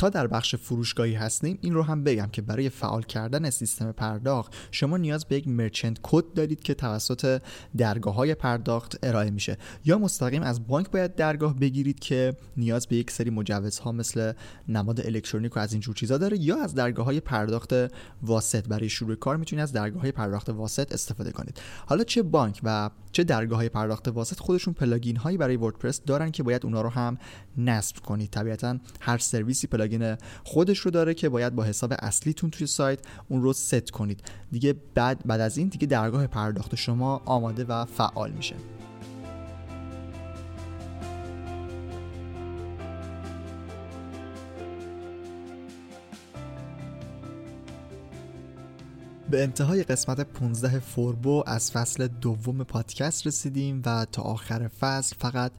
تا 0.00 0.08
در 0.08 0.26
بخش 0.26 0.54
فروشگاهی 0.54 1.14
هستیم 1.14 1.58
این 1.60 1.74
رو 1.74 1.82
هم 1.82 2.04
بگم 2.04 2.26
که 2.32 2.42
برای 2.42 2.68
فعال 2.68 3.02
کردن 3.02 3.50
سیستم 3.50 3.92
پرداخت 3.92 4.54
شما 4.70 4.96
نیاز 4.96 5.24
به 5.24 5.36
یک 5.36 5.48
مرچنت 5.48 5.98
کد 6.02 6.24
دارید 6.34 6.62
که 6.62 6.74
توسط 6.74 7.42
درگاه 7.76 8.14
های 8.14 8.34
پرداخت 8.34 8.98
ارائه 9.02 9.30
میشه. 9.30 9.58
یا 9.84 9.98
مستقیم 9.98 10.42
از 10.42 10.66
بانک 10.66 10.90
باید 10.90 11.14
درگاه 11.14 11.56
بگیرید 11.56 11.98
که 11.98 12.36
نیاز 12.56 12.86
به 12.86 12.96
یک 12.96 13.10
سری 13.10 13.30
مجوزها 13.30 13.92
مثل 13.92 14.32
نماد 14.68 15.00
الکترونیک 15.00 15.56
و 15.56 15.60
از 15.60 15.72
اینجور 15.72 15.94
چیزا 15.94 16.18
داره 16.18 16.40
یا 16.40 16.62
از 16.62 16.74
درگاه 16.74 17.04
های 17.04 17.20
پرداخت 17.20 17.74
واسط 18.22 18.68
برای 18.68 18.88
شروع 18.88 19.14
کار 19.14 19.36
می‌تونید 19.36 19.62
از 19.62 19.72
درگاه 19.72 20.02
های 20.02 20.12
پرداخت 20.12 20.48
واسط 20.48 20.92
استفاده 20.92 21.32
کنید. 21.32 21.60
حالا 21.86 22.04
چه 22.04 22.22
بانک 22.22 22.60
و 22.62 22.90
چه 23.12 23.24
درگاه 23.24 23.58
های 23.58 23.68
پرداخت 23.68 24.08
واسط 24.08 24.38
خودشون 24.38 24.74
پلاگین 24.74 25.16
هایی 25.16 25.36
برای 25.36 25.56
وردپرس 25.56 26.00
دارن 26.06 26.30
که 26.30 26.42
باید 26.42 26.64
اونا 26.64 26.82
رو 26.82 26.88
هم 26.88 27.18
نصب 27.58 27.96
کنید. 27.96 28.30
طبیعتا 28.30 28.78
هر 29.00 29.18
سرویسی 29.18 29.66
پلاگین 29.66 29.89
خودش 30.44 30.78
رو 30.78 30.90
داره 30.90 31.14
که 31.14 31.28
باید 31.28 31.54
با 31.54 31.64
حساب 31.64 31.94
اصلیتون 31.98 32.50
توی 32.50 32.66
سایت 32.66 32.98
اون 33.28 33.42
رو 33.42 33.52
ست 33.52 33.90
کنید. 33.90 34.22
دیگه 34.52 34.74
بعد 34.94 35.26
بعد 35.26 35.40
از 35.40 35.58
این 35.58 35.68
دیگه 35.68 35.86
درگاه 35.86 36.26
پرداخت 36.26 36.74
شما 36.74 37.22
آماده 37.24 37.64
و 37.64 37.84
فعال 37.84 38.30
میشه. 38.30 38.56
به 49.30 49.42
انتهای 49.42 49.82
قسمت 49.82 50.20
15 50.20 50.78
فوربو 50.78 51.42
از 51.46 51.70
فصل 51.70 52.08
دوم 52.08 52.64
پادکست 52.64 53.26
رسیدیم 53.26 53.82
و 53.86 54.06
تا 54.12 54.22
آخر 54.22 54.68
فصل 54.68 55.16
فقط 55.18 55.52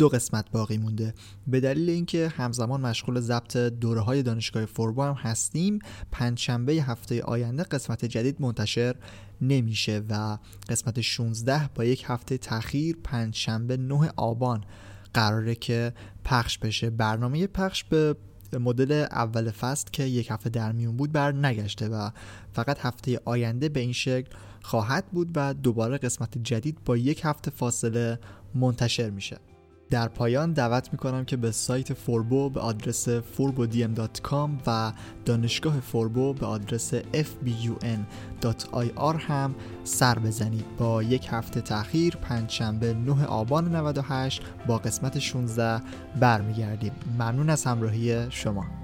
دو 0.00 0.08
قسمت 0.08 0.50
باقی 0.50 0.78
مونده. 0.78 1.14
به 1.46 1.60
دلیل 1.60 1.90
اینکه 1.90 2.28
همزمان 2.28 2.80
مشغول 2.80 3.20
ضبط 3.20 3.56
دوره 3.56 4.00
های 4.00 4.22
دانشگاه 4.22 4.66
فوربو 4.66 5.02
هم 5.02 5.14
هستیم 5.14 5.78
پنجشنبه 6.12 6.72
هفته 6.72 7.22
آینده 7.22 7.62
قسمت 7.62 8.04
جدید 8.04 8.36
منتشر 8.40 8.94
نمیشه 9.40 10.02
و 10.10 10.38
قسمت 10.68 11.00
16 11.00 11.70
با 11.74 11.84
یک 11.84 12.04
هفته 12.06 12.38
تاخیر 12.38 12.96
پنجشنبه 13.04 13.76
9 13.76 14.10
آبان 14.16 14.64
قراره 15.14 15.54
که 15.54 15.92
پخش 16.24 16.58
بشه. 16.58 16.90
برنامه 16.90 17.46
پخش 17.46 17.84
به 17.84 18.16
مدل 18.60 19.06
اول 19.10 19.50
فصل 19.50 19.88
که 19.92 20.02
یک 20.02 20.30
هفته 20.30 20.50
در 20.50 20.72
میون 20.72 20.96
بود 20.96 21.12
بر 21.12 21.32
نگشته 21.32 21.88
و 21.88 22.10
فقط 22.52 22.78
هفته 22.80 23.20
آینده 23.24 23.68
به 23.68 23.80
این 23.80 23.92
شکل 23.92 24.30
خواهد 24.62 25.06
بود 25.06 25.30
و 25.34 25.54
دوباره 25.54 25.98
قسمت 25.98 26.38
جدید 26.38 26.78
با 26.84 26.96
یک 26.96 27.20
هفته 27.24 27.50
فاصله 27.50 28.18
منتشر 28.54 29.10
میشه. 29.10 29.49
در 29.90 30.08
پایان 30.08 30.52
دعوت 30.52 30.88
می‌کنم 30.92 31.24
که 31.24 31.36
به 31.36 31.50
سایت 31.50 31.92
فوربو 31.92 32.50
به 32.50 32.60
آدرس 32.60 33.08
forbodm.com 33.08 34.50
و 34.66 34.92
دانشگاه 35.24 35.80
فوربو 35.80 36.32
به 36.32 36.46
آدرس 36.46 36.94
fbun.ir 36.94 38.46
هم 39.18 39.54
سر 39.84 40.18
بزنید. 40.18 40.64
با 40.78 41.02
یک 41.02 41.28
هفته 41.30 41.60
تاخیر 41.60 42.16
پنجشنبه 42.16 42.94
9 42.94 43.24
آبان 43.24 43.76
98 43.76 44.42
با 44.66 44.78
قسمت 44.78 45.18
16 45.18 45.82
برمیگردیم. 46.20 46.92
ممنون 47.18 47.50
از 47.50 47.64
همراهی 47.64 48.30
شما. 48.30 48.79